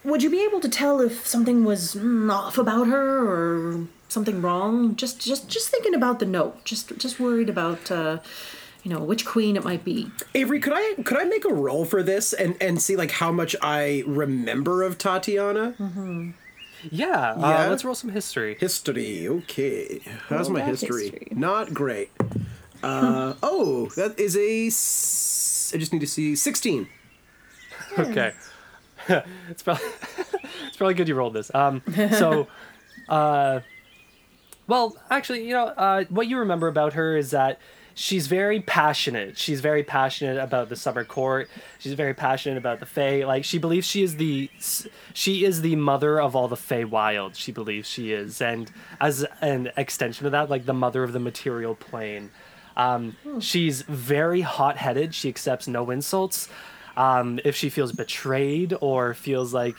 [0.04, 4.42] Would you be able to tell if something was mm, off about her or something
[4.42, 4.96] wrong?
[4.96, 6.64] Just, just, just thinking about the note.
[6.64, 8.18] Just, just worried about, uh,
[8.82, 10.10] you know, which queen it might be.
[10.34, 13.30] Avery, could I could I make a roll for this and and see like how
[13.30, 15.74] much I remember of Tatiana?
[16.90, 17.66] Yeah, Yeah?
[17.66, 18.56] Uh, let's roll some history.
[18.58, 19.28] History.
[19.28, 20.00] Okay.
[20.28, 21.10] How's my history?
[21.10, 21.28] history.
[21.30, 22.10] Not great.
[22.82, 24.68] Uh, oh, that is a.
[25.74, 26.88] I just need to see sixteen.
[27.98, 28.32] Okay.
[29.50, 29.84] it's probably
[30.66, 31.54] it's probably good you rolled this.
[31.54, 32.46] Um, so,
[33.08, 33.60] uh,
[34.66, 37.58] well, actually, you know, uh, what you remember about her is that
[37.94, 39.36] she's very passionate.
[39.36, 41.48] She's very passionate about the summer court.
[41.78, 43.24] She's very passionate about the Fae.
[43.24, 44.50] Like she believes she is the
[45.12, 47.34] she is the mother of all the Feywild.
[47.34, 48.70] She believes she is, and
[49.00, 52.30] as an extension of that, like the mother of the material plane.
[52.76, 55.14] Um, she's very hot headed.
[55.14, 56.48] She accepts no insults.
[56.96, 59.76] Um, if she feels betrayed or feels like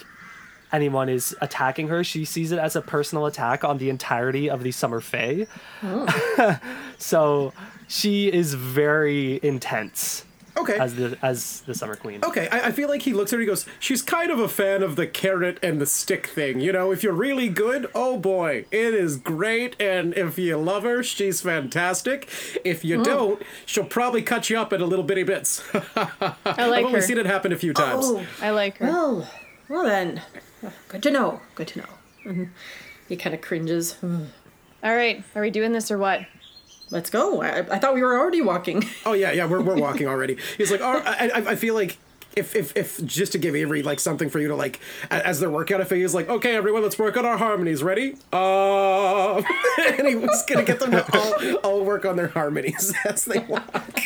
[0.72, 4.64] anyone is attacking her, she sees it as a personal attack on the entirety of
[4.64, 5.46] the Summer Fae.
[6.98, 7.54] so
[7.88, 10.26] she is very intense
[10.56, 10.78] Okay.
[10.78, 12.24] as the as the Summer Queen.
[12.24, 13.42] Okay, I, I feel like he looks at her.
[13.42, 16.60] He goes, "She's kind of a fan of the carrot and the stick thing.
[16.60, 19.76] You know, if you're really good, oh boy, it is great.
[19.82, 22.30] And if you love her, she's fantastic.
[22.64, 25.64] If you don't, she'll probably cut you up in a little bitty bits.
[25.96, 26.12] I
[26.46, 27.02] I've like only her.
[27.02, 28.06] seen it happen a few times.
[28.06, 28.86] Oh, I like her.
[28.86, 29.28] well,
[29.70, 30.22] well then,
[30.88, 31.42] good to know.
[31.56, 31.86] Good to know.
[32.26, 32.50] Mhm.
[33.10, 33.98] He kind of cringes.
[34.04, 36.22] All right, are we doing this or what?
[36.94, 37.42] Let's go.
[37.42, 38.84] I, I thought we were already walking.
[39.06, 40.38] Oh yeah, yeah, we're we're walking already.
[40.58, 41.98] He's like, oh, I, I, I feel like.
[42.36, 44.80] If, if, if just to give Avery like something for you to like
[45.12, 47.84] as they're working on it, he's like, okay, everyone, let's work on our harmonies.
[47.84, 48.16] Ready?
[48.32, 49.36] Uh,
[49.86, 53.38] and he was gonna get them to all, all work on their harmonies as they
[53.38, 54.02] walk.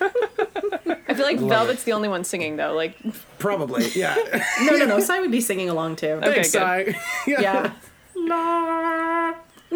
[0.00, 2.74] I feel like Velvet's the only one singing though.
[2.74, 2.96] Like,
[3.40, 4.14] Probably, yeah.
[4.62, 5.00] no, no, no.
[5.00, 6.06] Sai would be singing along too.
[6.22, 6.60] Okay, Thanks, good.
[6.60, 7.00] Sai.
[7.26, 7.72] yeah.
[8.14, 9.34] Yeah.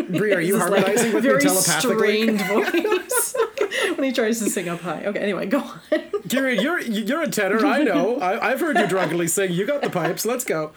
[0.08, 1.96] Bree, are you This is, like, harmonizing with me very telepathically?
[1.96, 3.36] strained voice.
[3.96, 5.04] when he tries to sing up high.
[5.06, 5.80] Okay, anyway, go on.
[6.28, 7.64] Gary, you're you're a tenor.
[7.64, 8.18] I know.
[8.18, 9.52] I, I've heard you drunkenly sing.
[9.52, 10.26] You got the pipes.
[10.26, 10.72] Let's go.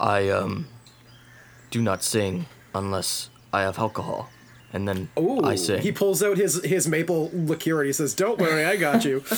[0.00, 0.66] I um
[1.70, 4.30] do not sing unless I have alcohol,
[4.72, 5.80] and then Ooh, I sing.
[5.82, 9.22] he pulls out his his maple liqueur and he says, "Don't worry, I got you."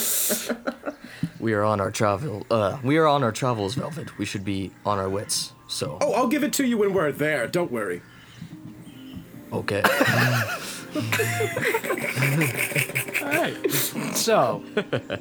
[1.38, 2.44] We are on our travel.
[2.50, 4.18] Uh, we are on our travels, Velvet.
[4.18, 5.52] We should be on our wits.
[5.68, 7.46] So oh, I'll give it to you when we're there.
[7.46, 8.02] Don't worry.
[9.58, 9.82] Okay.
[13.22, 13.70] All right.
[14.14, 14.62] So,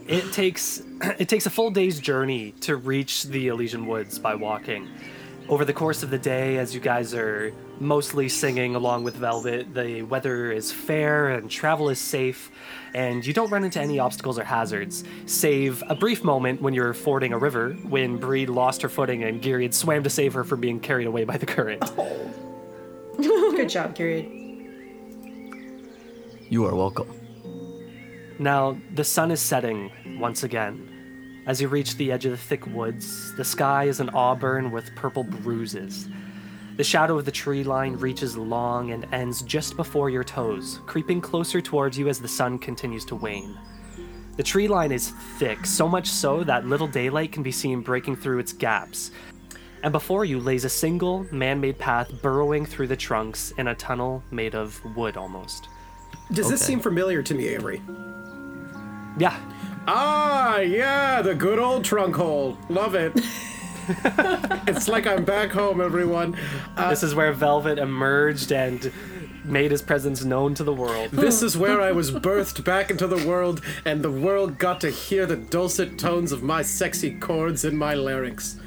[0.08, 0.82] it takes
[1.20, 4.88] it takes a full day's journey to reach the Elysian Woods by walking.
[5.48, 9.76] Over the course of the day, as you guys are mostly singing along with Velvet,
[9.76, 12.50] the weather is fair and travel is safe,
[12.96, 16.96] and you don't run into any obstacles or hazards, save a brief moment when you're
[16.96, 20.44] fording a river when Bree lost her footing and Geary had swam to save her
[20.44, 21.84] from being carried away by the current.
[21.98, 22.45] Oh.
[23.56, 24.30] Good job, Gyriad.
[26.50, 27.10] you are welcome.
[28.38, 31.44] Now, the sun is setting once again.
[31.48, 34.94] As you reach the edge of the thick woods, the sky is an auburn with
[34.96, 36.10] purple bruises.
[36.76, 41.22] The shadow of the tree line reaches long and ends just before your toes, creeping
[41.22, 43.58] closer towards you as the sun continues to wane.
[44.36, 48.18] The tree line is thick, so much so that little daylight can be seen breaking
[48.18, 49.12] through its gaps.
[49.86, 53.76] And before you lays a single man made path burrowing through the trunks in a
[53.76, 55.70] tunnel made of wood almost.
[56.32, 57.84] Does this seem familiar to me, Avery?
[59.20, 59.40] Yeah,
[59.88, 62.58] Ah, yeah, the good old trunk hole.
[62.68, 63.14] Love it.
[64.68, 66.36] it's like I'm back home, everyone.
[66.90, 68.92] This is where Velvet emerged and
[69.44, 71.12] made his presence known to the world.
[71.12, 74.90] This is where I was birthed back into the world, and the world got to
[74.90, 78.58] hear the dulcet tones of my sexy chords in my larynx.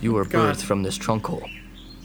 [0.00, 0.54] You were God.
[0.54, 1.48] birthed from this trunk hole.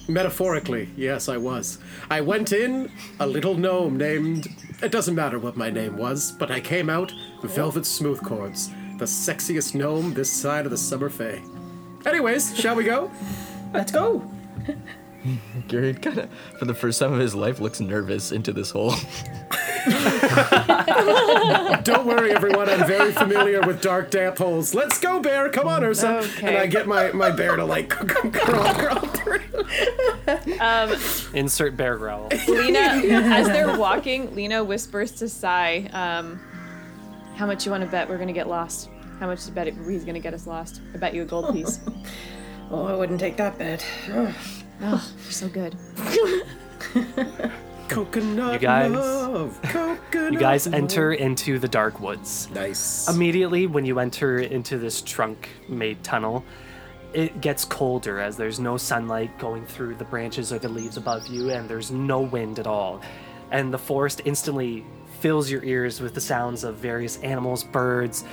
[0.08, 1.80] Metaphorically, yes, I was.
[2.10, 4.48] I went in, a little gnome named.
[4.82, 7.14] It doesn't matter what my name was, but I came out
[7.44, 11.42] Velvet Smooth Chords, the sexiest gnome this side of the summer Fey.
[12.06, 13.12] Anyways, shall we go?
[13.74, 14.30] Let's go.
[15.68, 18.92] Gary kind of, for the first time of his life, looks nervous into this hole.
[21.84, 22.70] Don't worry, everyone.
[22.70, 24.74] I'm very familiar with dark, damp holes.
[24.74, 25.50] Let's go, bear.
[25.50, 26.18] Come on, Ursa.
[26.18, 26.48] Okay.
[26.48, 27.90] And I get my, my bear to like
[28.34, 29.42] crawl, crawl through.
[31.34, 32.28] Insert bear growl.
[32.48, 36.40] Lena, as they're walking, Lena whispers to Sai, um,
[37.36, 38.90] "How much you want to bet we're gonna get lost?
[39.20, 40.82] How much to bet it, he's gonna get us lost?
[40.94, 41.80] I bet you a gold piece.
[42.70, 43.86] Oh, I wouldn't take that bet.
[44.82, 45.00] Ugh.
[45.00, 45.76] oh, you're so good.
[47.88, 49.60] Coconut You guys- love.
[49.64, 50.74] Coconut You guys love.
[50.76, 52.50] enter into the dark woods.
[52.54, 53.08] Nice.
[53.08, 56.44] Immediately, when you enter into this trunk made tunnel,
[57.14, 61.28] it gets colder as there's no sunlight going through the branches or the leaves above
[61.28, 63.02] you, and there's no wind at all.
[63.52, 64.86] And the forest instantly
[65.22, 68.26] fills your ears with the sounds of various animals, birds,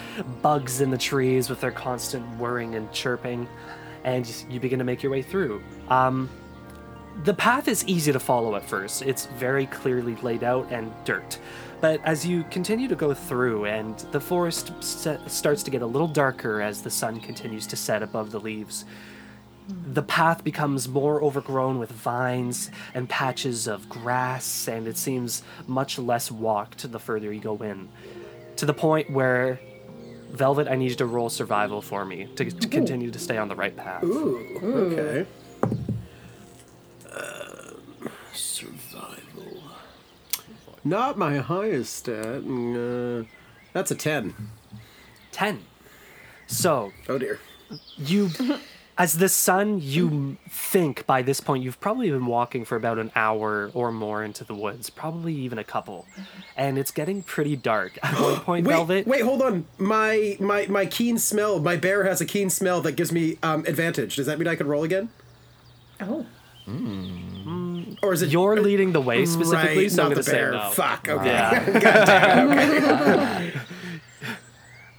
[0.42, 3.48] bugs in the trees with their constant whirring and chirping,
[4.04, 5.62] and you begin to make your way through.
[5.88, 6.30] Um,
[7.22, 9.02] the path is easy to follow at first.
[9.02, 11.38] It's very clearly laid out and dirt.
[11.80, 16.08] But as you continue to go through, and the forest starts to get a little
[16.08, 18.84] darker as the sun continues to set above the leaves,
[19.68, 25.98] the path becomes more overgrown with vines and patches of grass, and it seems much
[25.98, 27.88] less walked the further you go in.
[28.56, 29.60] To the point where,
[30.30, 33.48] Velvet, I need you to roll survival for me to, to continue to stay on
[33.48, 34.02] the right path.
[34.02, 35.26] Ooh, okay.
[38.32, 39.62] Survival.
[40.82, 42.42] Not my highest stat.
[42.44, 43.24] Uh,
[43.72, 44.34] that's a 10.
[45.32, 45.64] 10.
[46.46, 47.38] So, Oh dear.
[47.96, 48.30] you
[48.96, 53.10] as the sun you think by this point you've probably been walking for about an
[53.16, 56.06] hour or more into the woods probably even a couple
[56.56, 59.64] and it's getting pretty dark at one point Wait, velvet wait, hold on.
[59.78, 61.58] My my my keen smell.
[61.60, 64.14] My bear has a keen smell that gives me um, advantage.
[64.16, 65.08] Does that mean I can roll again,
[66.00, 66.24] Oh.
[68.02, 70.32] or is it you're leading the way specifically right, so i'm not gonna the say
[70.32, 70.52] bear?
[70.52, 71.08] no Fuck.
[71.08, 71.26] Okay.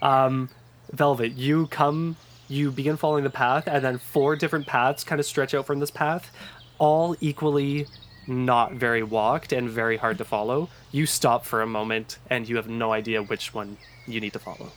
[0.92, 2.16] velvet you come
[2.48, 5.80] you begin following the path and then four different paths kind of stretch out from
[5.80, 6.30] this path
[6.78, 7.86] all equally
[8.26, 12.56] not very walked and very hard to follow you stop for a moment and you
[12.56, 13.76] have no idea which one
[14.06, 14.70] you need to follow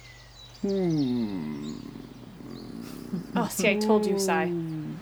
[3.36, 4.46] Oh, see, I told you, Sai.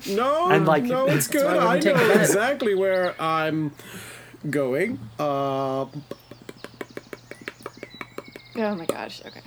[0.10, 1.46] No, And, like, no, it's good.
[1.46, 3.72] I I know exactly where I'm
[4.50, 5.00] going.
[5.20, 5.86] Uh,
[8.60, 9.22] Oh my gosh.
[9.26, 9.42] Okay.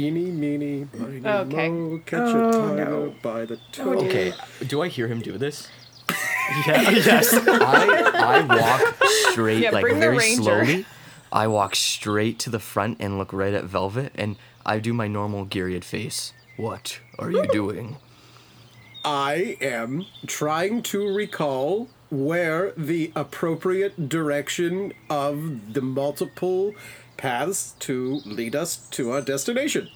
[0.00, 1.68] Eeny, meeny, miny, Okay.
[1.68, 3.94] mo, catch a tiger by the toe.
[4.04, 4.32] Okay,
[4.66, 5.68] do I hear him do this?
[6.66, 8.96] yeah yes I I walk
[9.30, 10.84] straight, Yeah, like very slowly,
[11.30, 14.36] I walk straight to the front and look right at Velvet, and
[14.66, 16.32] I do my normal Gyriad face.
[16.56, 17.96] What are you doing?
[19.04, 26.74] I am trying to recall where the appropriate direction of the multiple
[27.20, 29.90] paths to lead us to our destination.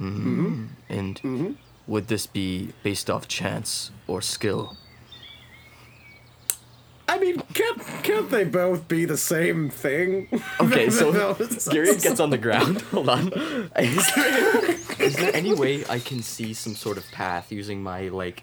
[0.00, 0.46] Mm-hmm.
[0.46, 0.64] Mm-hmm.
[0.88, 1.52] And mm-hmm.
[1.86, 4.76] would this be based off chance or skill?
[7.08, 10.28] I mean, can't can't they both be the same thing?
[10.60, 12.80] Okay, so Gyriad gets on the ground.
[12.92, 13.32] Hold on.
[13.78, 18.08] Is there, is there any way I can see some sort of path using my
[18.08, 18.42] like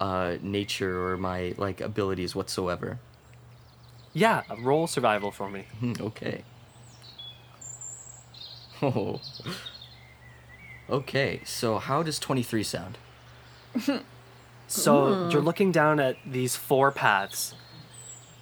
[0.00, 2.98] uh nature or my like abilities whatsoever?
[4.14, 5.66] Yeah, roll survival for me.
[5.80, 6.42] Hmm, Okay.
[8.82, 9.20] Oh.
[10.90, 12.98] Okay, so how does 23 sound?
[14.66, 17.54] So you're looking down at these four paths.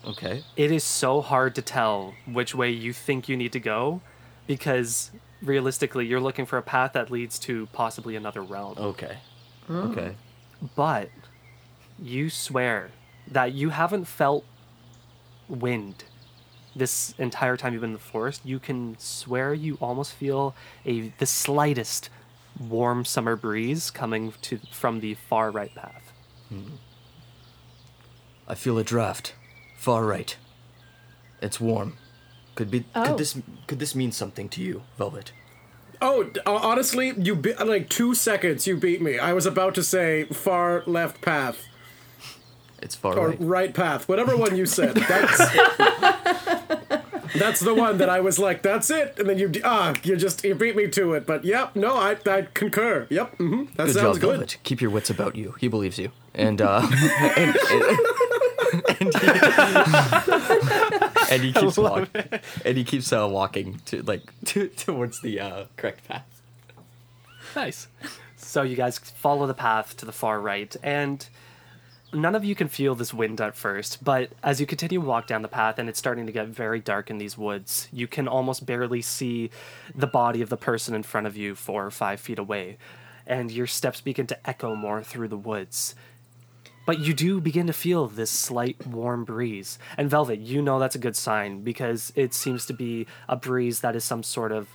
[0.07, 0.45] Okay.
[0.57, 4.01] It is so hard to tell which way you think you need to go
[4.47, 5.11] because
[5.43, 8.79] realistically, you're looking for a path that leads to possibly another realm.
[8.79, 9.19] Okay.
[9.69, 10.15] Okay.
[10.77, 11.11] But
[11.99, 12.93] you swear
[13.27, 14.45] that you haven't felt
[15.49, 16.05] wind
[16.75, 18.41] this entire time you've been in the forest.
[18.45, 20.55] You can swear you almost feel
[20.87, 22.09] a the slightest
[22.59, 26.13] warm summer breeze coming to from the far right path.
[28.49, 29.35] I feel a draft.
[29.77, 30.37] Far right.
[31.41, 31.97] It's warm.
[32.55, 33.05] Could be Oh.
[33.05, 35.33] could this could this mean something to you, Velvet?
[36.01, 38.67] Oh, uh, honestly, you be- like two seconds.
[38.67, 39.19] You beat me.
[39.19, 41.65] I was about to say far left path
[42.83, 43.37] It's far or right.
[43.41, 44.95] right path, whatever one you said.
[44.97, 45.39] That's
[47.35, 49.19] that's the one that I was like, that's it.
[49.19, 51.27] And then you ah, you just you beat me to it.
[51.27, 53.07] But yep, no, I I concur.
[53.11, 54.31] Yep, hmm that Good sounds job, good.
[54.31, 54.59] Velvet.
[54.65, 55.55] Keep your wits about you.
[55.59, 56.11] He believes you.
[56.35, 56.83] And uh
[57.37, 57.99] and, and,
[59.01, 59.29] and he,
[61.31, 62.09] and he keeps walking
[62.65, 66.25] and he keeps uh, walking to like to, towards the uh, correct path.
[67.55, 67.89] Nice.
[68.37, 71.27] So you guys follow the path to the far right, and
[72.13, 75.27] none of you can feel this wind at first, but as you continue to walk
[75.27, 78.29] down the path and it's starting to get very dark in these woods, you can
[78.29, 79.51] almost barely see
[79.95, 82.77] the body of the person in front of you four or five feet away,
[83.27, 85.95] and your steps begin to echo more through the woods.
[86.85, 89.79] But you do begin to feel this slight warm breeze.
[89.97, 93.81] And Velvet, you know that's a good sign because it seems to be a breeze
[93.81, 94.69] that is some sort of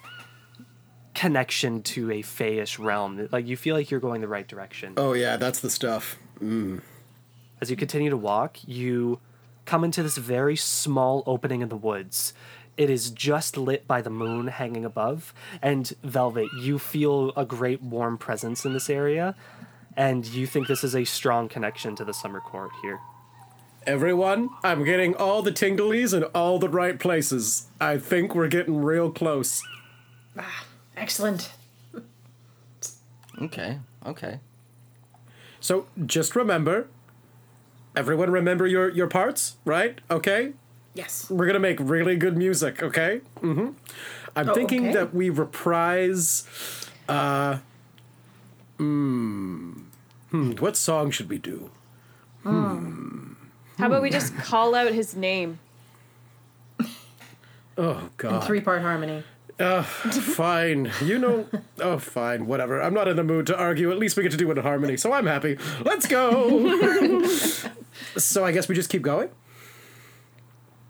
[1.13, 3.27] connection to a fayish realm.
[3.31, 4.93] Like you feel like you're going the right direction.
[4.95, 6.17] Oh yeah, that's the stuff.
[6.39, 6.81] Mm.
[7.60, 9.20] As you continue to walk, you
[9.66, 12.34] come into this very small opening in the woods.
[12.78, 17.82] It is just lit by the moon hanging above, and Velvet, you feel a great
[17.82, 19.36] warm presence in this area,
[19.95, 22.99] and you think this is a strong connection to the summer court here.
[23.88, 27.68] Everyone, I'm getting all the tinglies in all the right places.
[27.82, 29.64] I think we're getting real close.
[30.38, 31.51] Ah, excellent.
[33.41, 33.80] Okay.
[34.05, 34.39] Okay.
[35.60, 36.89] So just remember,
[37.97, 39.99] everyone remember your your parts, right?
[40.09, 40.53] Okay.
[40.93, 41.29] Yes.
[41.29, 43.21] We're gonna make really good music, okay?
[43.41, 43.69] Mm-hmm.
[44.35, 44.93] I'm Oh, thinking okay.
[44.93, 46.47] that we reprise.
[47.09, 47.57] Uh,
[48.77, 49.81] mm,
[50.31, 51.69] hmm, what song should we do?
[52.43, 53.33] Hmm.
[53.77, 55.59] How about we just call out his name?
[57.77, 58.43] Oh God.
[58.43, 59.23] Three part harmony.
[59.60, 60.91] Fine.
[61.03, 61.47] You know.
[61.80, 62.45] Oh, fine.
[62.47, 62.82] Whatever.
[62.82, 63.91] I'm not in the mood to argue.
[63.91, 65.58] At least we get to do it in harmony, so I'm happy.
[65.84, 67.25] Let's go.
[68.17, 69.29] so I guess we just keep going.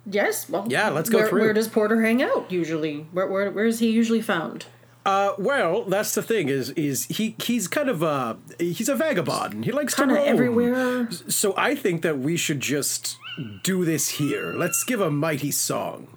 [0.10, 0.50] Yes.
[0.50, 1.42] Well, Yeah, let's go where, through.
[1.42, 3.08] Where does Porter hang out usually?
[3.12, 4.66] Where, where where is he usually found?
[5.06, 6.50] Uh, well, that's the thing.
[6.50, 7.36] Is is he?
[7.42, 9.64] He's kind of uh he's a vagabond.
[9.66, 10.30] He likes Kind to of roam.
[10.30, 11.12] everywhere.
[11.12, 13.18] So I think that we should just
[13.64, 14.54] do this here.
[14.54, 16.08] Let's give a mighty song.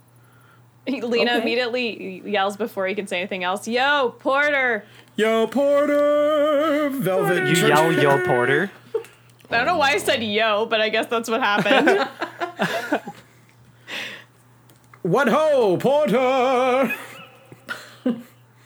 [0.88, 1.42] Lena Okay.
[1.42, 3.68] immediately yells before he can say anything else.
[3.68, 4.84] Yo, Porter!
[5.16, 7.46] Yo, Porter, Velvet.
[7.56, 8.70] You yell, "Yo, Porter!"
[9.50, 12.08] I don't know why I said yo, but I guess that's what happened.
[15.02, 16.94] What ho, Porter?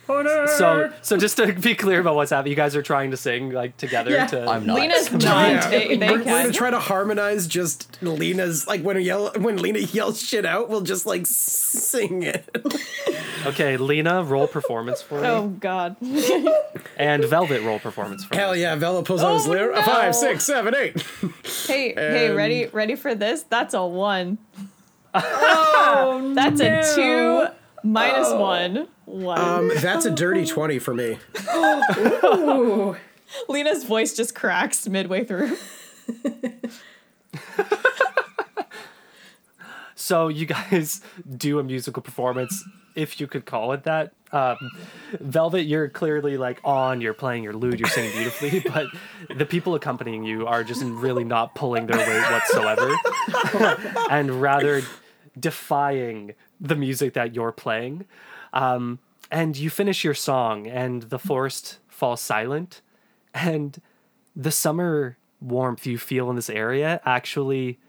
[0.05, 0.47] Porter.
[0.47, 3.51] So, so just to be clear about what's happening, you guys are trying to sing
[3.51, 4.11] like together.
[4.11, 4.27] Yeah.
[4.27, 4.75] To, I'm not.
[4.75, 5.21] Lena's not.
[5.23, 5.69] Yeah.
[5.69, 9.79] They, they we're, we're gonna try to harmonize just Lena's like when yell when Lena
[9.79, 12.49] yells shit out, we'll just like sing it.
[13.45, 15.95] Okay, Lena, roll performance for me, Oh God.
[16.97, 18.39] and Velvet roll performance for me.
[18.39, 19.71] Hell yeah, Velvet pulls out his Oh, lyre.
[19.71, 19.81] No.
[19.83, 21.03] five, six, seven, eight.
[21.67, 23.43] Hey, hey, ready, ready for this?
[23.43, 24.37] That's a one.
[25.13, 28.39] Oh, that's a oh, two minus oh.
[28.39, 28.87] one.
[29.05, 29.39] One.
[29.39, 31.17] Um, that's a dirty twenty for me.
[31.55, 32.95] Ooh.
[33.47, 35.57] Lena's voice just cracks midway through.
[40.05, 41.01] So you guys
[41.35, 42.63] do a musical performance,
[42.95, 44.13] if you could call it that.
[44.31, 44.57] Um,
[45.19, 47.01] Velvet, you're clearly like on.
[47.01, 47.79] You're playing your lute.
[47.79, 48.85] You're singing beautifully, but
[49.35, 52.95] the people accompanying you are just really not pulling their weight whatsoever,
[54.11, 54.83] and rather
[55.39, 58.05] defying the music that you're playing.
[58.55, 58.99] Um,
[59.29, 62.81] and you finish your song, and the forest falls silent,
[63.33, 63.81] and
[64.35, 67.79] the summer warmth you feel in this area actually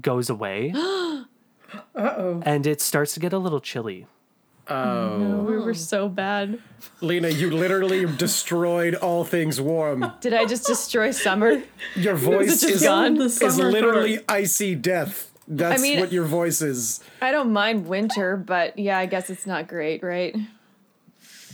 [0.00, 0.72] goes away.
[1.94, 2.42] Uh-oh.
[2.44, 4.06] And it starts to get a little chilly.
[4.68, 5.42] Oh.
[5.42, 6.60] We were so bad.
[7.00, 10.12] Lena, you literally destroyed all things warm.
[10.20, 11.62] Did I just destroy summer?
[11.96, 13.14] Your voice just is, gone?
[13.14, 15.31] The is literally icy death.
[15.48, 17.00] That's mean- what your voice is.
[17.20, 20.36] I don't mind winter, but yeah, I guess it's not great, right?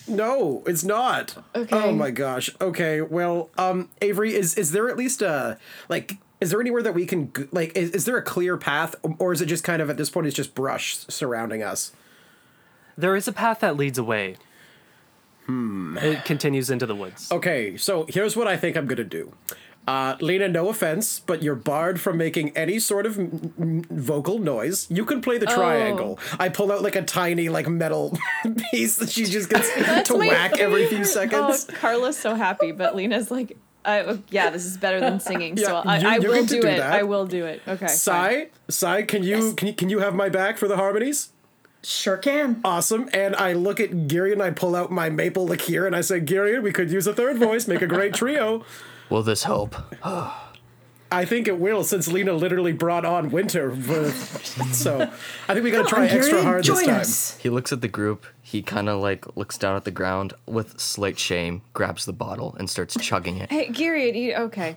[0.08, 1.36] No, it's not.
[1.54, 1.76] Okay.
[1.76, 2.50] Oh my gosh.
[2.60, 3.02] Okay.
[3.02, 5.58] Well, um, Avery, is is there at least a
[5.88, 6.16] like?
[6.40, 7.76] Is there anywhere that we can like?
[7.76, 10.26] Is, is there a clear path, or is it just kind of at this point
[10.26, 11.92] it's just brush surrounding us?
[12.96, 14.36] There is a path that leads away.
[15.46, 15.96] Hmm.
[15.98, 17.30] It continues into the woods.
[17.32, 19.32] Okay, so here's what I think I'm gonna do.
[19.88, 24.38] Uh, Lena, no offense, but you're barred from making any sort of m- m- vocal
[24.38, 24.86] noise.
[24.90, 26.18] You can play the triangle.
[26.38, 28.16] I pull out like a tiny like metal
[28.70, 29.68] piece that she just gets
[30.08, 31.66] to my whack every few seconds.
[31.70, 35.56] Oh, Carla's so happy, but Lena's like, I, yeah, this is better than singing.
[35.56, 36.76] so Yeah, I, you- I you will do, do it.
[36.76, 36.92] that.
[36.92, 37.62] I will do it.
[37.66, 37.86] Okay.
[37.86, 37.96] fine.
[37.96, 41.30] Sai, Sai, can you can you can you have my back for the harmonies?
[41.82, 42.60] Sure can.
[42.64, 43.08] Awesome.
[43.14, 46.20] And I look at Girion and I pull out my maple liqueur and I say,
[46.20, 48.64] Girion, we could use a third voice, make a great trio.
[49.10, 49.74] Will this help?
[51.10, 53.74] I think it will, since Lena literally brought on winter.
[54.72, 55.00] so
[55.48, 57.00] I think we gotta try on, extra Gary, hard this time.
[57.00, 57.36] us.
[57.38, 58.26] He looks at the group.
[58.42, 62.54] He kind of like looks down at the ground with slight shame, grabs the bottle,
[62.58, 63.50] and starts chugging it.
[63.50, 64.76] Hey, Gary, you, okay.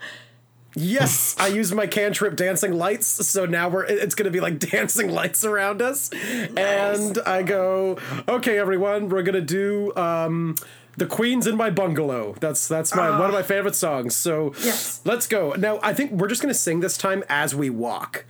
[0.73, 5.11] Yes, I used my cantrip dancing lights, so now we're it's gonna be like dancing
[5.11, 6.09] lights around us.
[6.13, 7.97] And I go,
[8.27, 10.55] okay, everyone, we're gonna do um
[10.97, 12.35] the Queen's in my bungalow.
[12.39, 13.43] That's that's my one of my ah.
[13.43, 14.15] favorite songs.
[14.15, 15.01] So Yes.
[15.05, 15.53] let's go.
[15.57, 18.26] Now I think we're just gonna sing this time as we walk.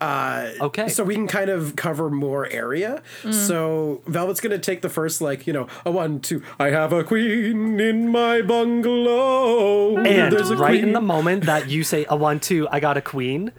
[0.00, 0.88] Uh, okay.
[0.88, 3.02] So we can kind of cover more area.
[3.24, 3.34] Mm.
[3.34, 7.02] So Velvet's gonna take the first like, you know, a one, two, I have a
[7.02, 9.96] queen in my bungalow.
[9.96, 12.96] and There's a right in the moment that you say a one two, I got
[12.96, 13.52] a queen.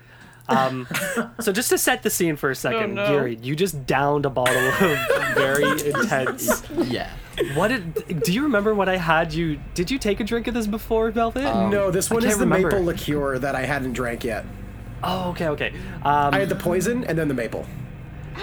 [0.47, 0.87] Um,
[1.41, 3.09] so just to set the scene for a second, oh, no.
[3.09, 6.63] Gary, you just downed a bottle of very intense.
[6.75, 7.11] Yeah.
[7.53, 8.23] What did?
[8.23, 9.59] Do you remember what I had you?
[9.73, 11.43] Did you take a drink of this before, Velvet?
[11.43, 12.69] No, this one is the remember.
[12.69, 14.45] maple liqueur that I hadn't drank yet.
[15.03, 15.73] oh, okay, okay.
[16.03, 17.65] Um, I had the poison and then the maple.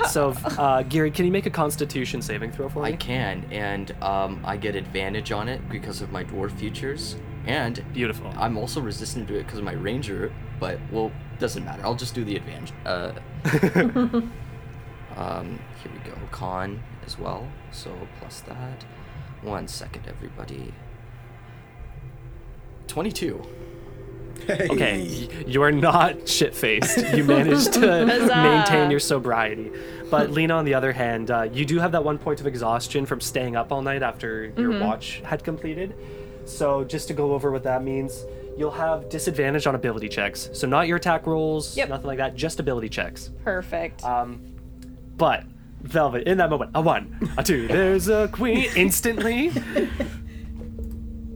[0.08, 2.90] so, uh, Gary, can you make a Constitution saving throw for me?
[2.90, 7.16] I can, and um, I get advantage on it because of my dwarf features,
[7.46, 8.32] and Beautiful.
[8.36, 10.32] I'm also resistant to it because of my ranger.
[10.58, 11.84] But well, doesn't matter.
[11.84, 12.72] I'll just do the advantage.
[12.84, 13.12] Uh,
[15.16, 16.16] um, here we go.
[16.30, 17.46] Con as well.
[17.72, 18.84] So plus that.
[19.42, 20.72] One second, everybody.
[22.88, 23.42] Twenty-two.
[24.50, 25.00] Okay,
[25.46, 26.98] you are not shit faced.
[27.14, 29.72] You managed to maintain your sobriety.
[30.10, 33.06] But Lena, on the other hand, uh, you do have that one point of exhaustion
[33.06, 35.94] from staying up all night after your watch had completed.
[36.44, 38.24] So, just to go over what that means,
[38.56, 40.48] you'll have disadvantage on ability checks.
[40.52, 41.88] So, not your attack rolls, Yep.
[41.88, 43.30] nothing like that, just ability checks.
[43.42, 44.04] Perfect.
[44.04, 44.40] Um,
[45.16, 45.44] But,
[45.86, 48.68] Velvet, in that moment, a one, a two, there's a queen.
[48.76, 49.50] Instantly,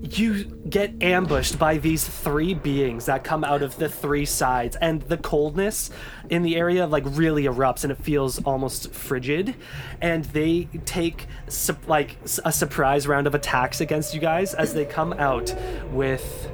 [0.02, 5.02] you get ambushed by these three beings that come out of the three sides, and
[5.02, 5.90] the coldness
[6.28, 9.54] in the area like really erupts, and it feels almost frigid.
[10.00, 14.84] And they take su- like a surprise round of attacks against you guys as they
[14.84, 15.54] come out
[15.92, 16.50] with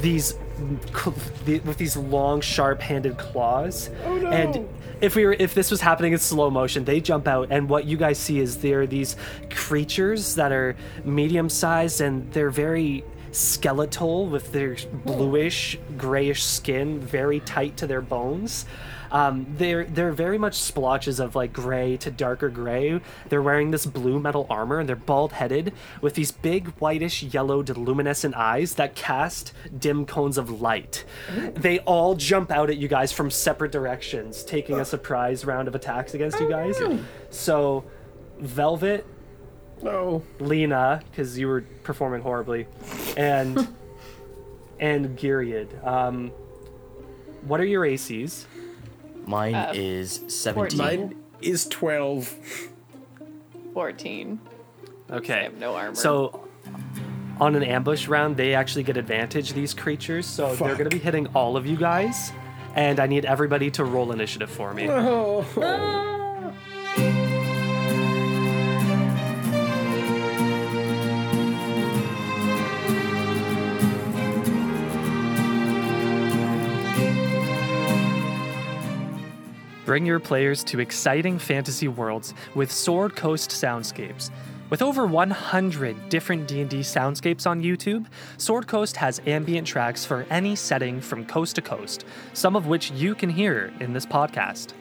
[0.00, 0.34] these
[1.64, 3.90] with these long, sharp-handed claws.
[4.04, 4.28] Oh no!
[4.28, 4.68] And
[5.02, 7.84] if we were if this was happening in slow motion, they jump out, and what
[7.84, 9.16] you guys see is there are these
[9.50, 17.76] creatures that are medium-sized and they're very skeletal with their bluish, grayish skin, very tight
[17.78, 18.64] to their bones.
[19.12, 22.98] Um, they're they're very much splotches of like gray to darker gray.
[23.28, 27.76] They're wearing this blue metal armor and they're bald headed with these big whitish yellowed
[27.76, 31.04] luminescent eyes that cast dim cones of light.
[31.54, 35.74] They all jump out at you guys from separate directions, taking a surprise round of
[35.74, 36.80] attacks against you guys.
[37.28, 37.84] So,
[38.38, 39.06] Velvet,
[39.82, 40.22] No.
[40.40, 42.66] Lena, because you were performing horribly,
[43.16, 43.68] and
[44.80, 45.86] and Gyriad.
[45.86, 46.30] Um,
[47.42, 48.46] what are your ACs?
[49.26, 50.78] Mine Uh, is seventeen.
[50.78, 52.34] Mine is 12.
[53.74, 54.38] 14.
[55.10, 55.34] Okay.
[55.34, 55.94] I have no armor.
[55.94, 56.46] So
[57.40, 60.26] on an ambush round, they actually get advantage, these creatures.
[60.26, 62.32] So they're going to be hitting all of you guys.
[62.74, 64.86] and I need everybody to roll initiative for me.
[79.92, 84.30] Bring your players to exciting fantasy worlds with Sword Coast soundscapes.
[84.70, 88.06] With over 100 different D&D soundscapes on YouTube,
[88.38, 92.90] Sword Coast has ambient tracks for any setting from coast to coast, some of which
[92.92, 94.72] you can hear in this podcast.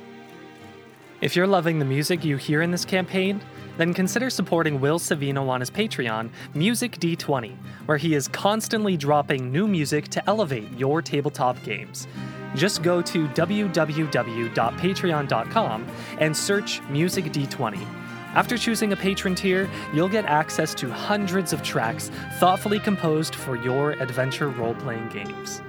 [1.20, 3.42] If you're loving the music you hear in this campaign,
[3.76, 7.54] then consider supporting Will Savino on his Patreon, Music D20,
[7.86, 12.08] where he is constantly dropping new music to elevate your tabletop games.
[12.56, 15.88] Just go to www.patreon.com
[16.20, 17.88] and search Music D20.
[18.34, 22.10] After choosing a patron tier, you'll get access to hundreds of tracks
[22.40, 25.62] thoughtfully composed for your adventure role playing games.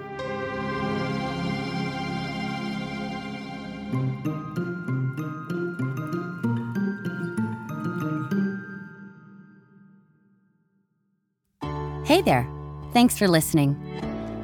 [12.05, 12.47] Hey there.
[12.93, 13.75] Thanks for listening.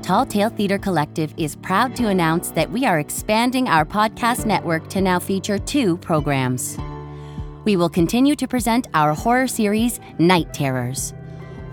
[0.08, 4.88] Tall Tale Theater Collective is proud to announce that we are expanding our podcast network
[4.88, 6.78] to now feature two programs.
[7.66, 11.12] We will continue to present our horror series, Night Terrors.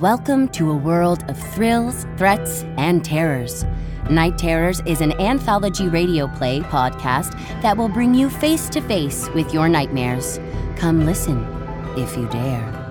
[0.02, 3.64] Welcome to a world of thrills, threats, and terrors.
[4.10, 7.32] Night Terrors is an anthology radio play podcast
[7.62, 10.42] that will bring you face to face with your nightmares.
[10.76, 11.42] Come listen,
[11.96, 12.85] if you dare.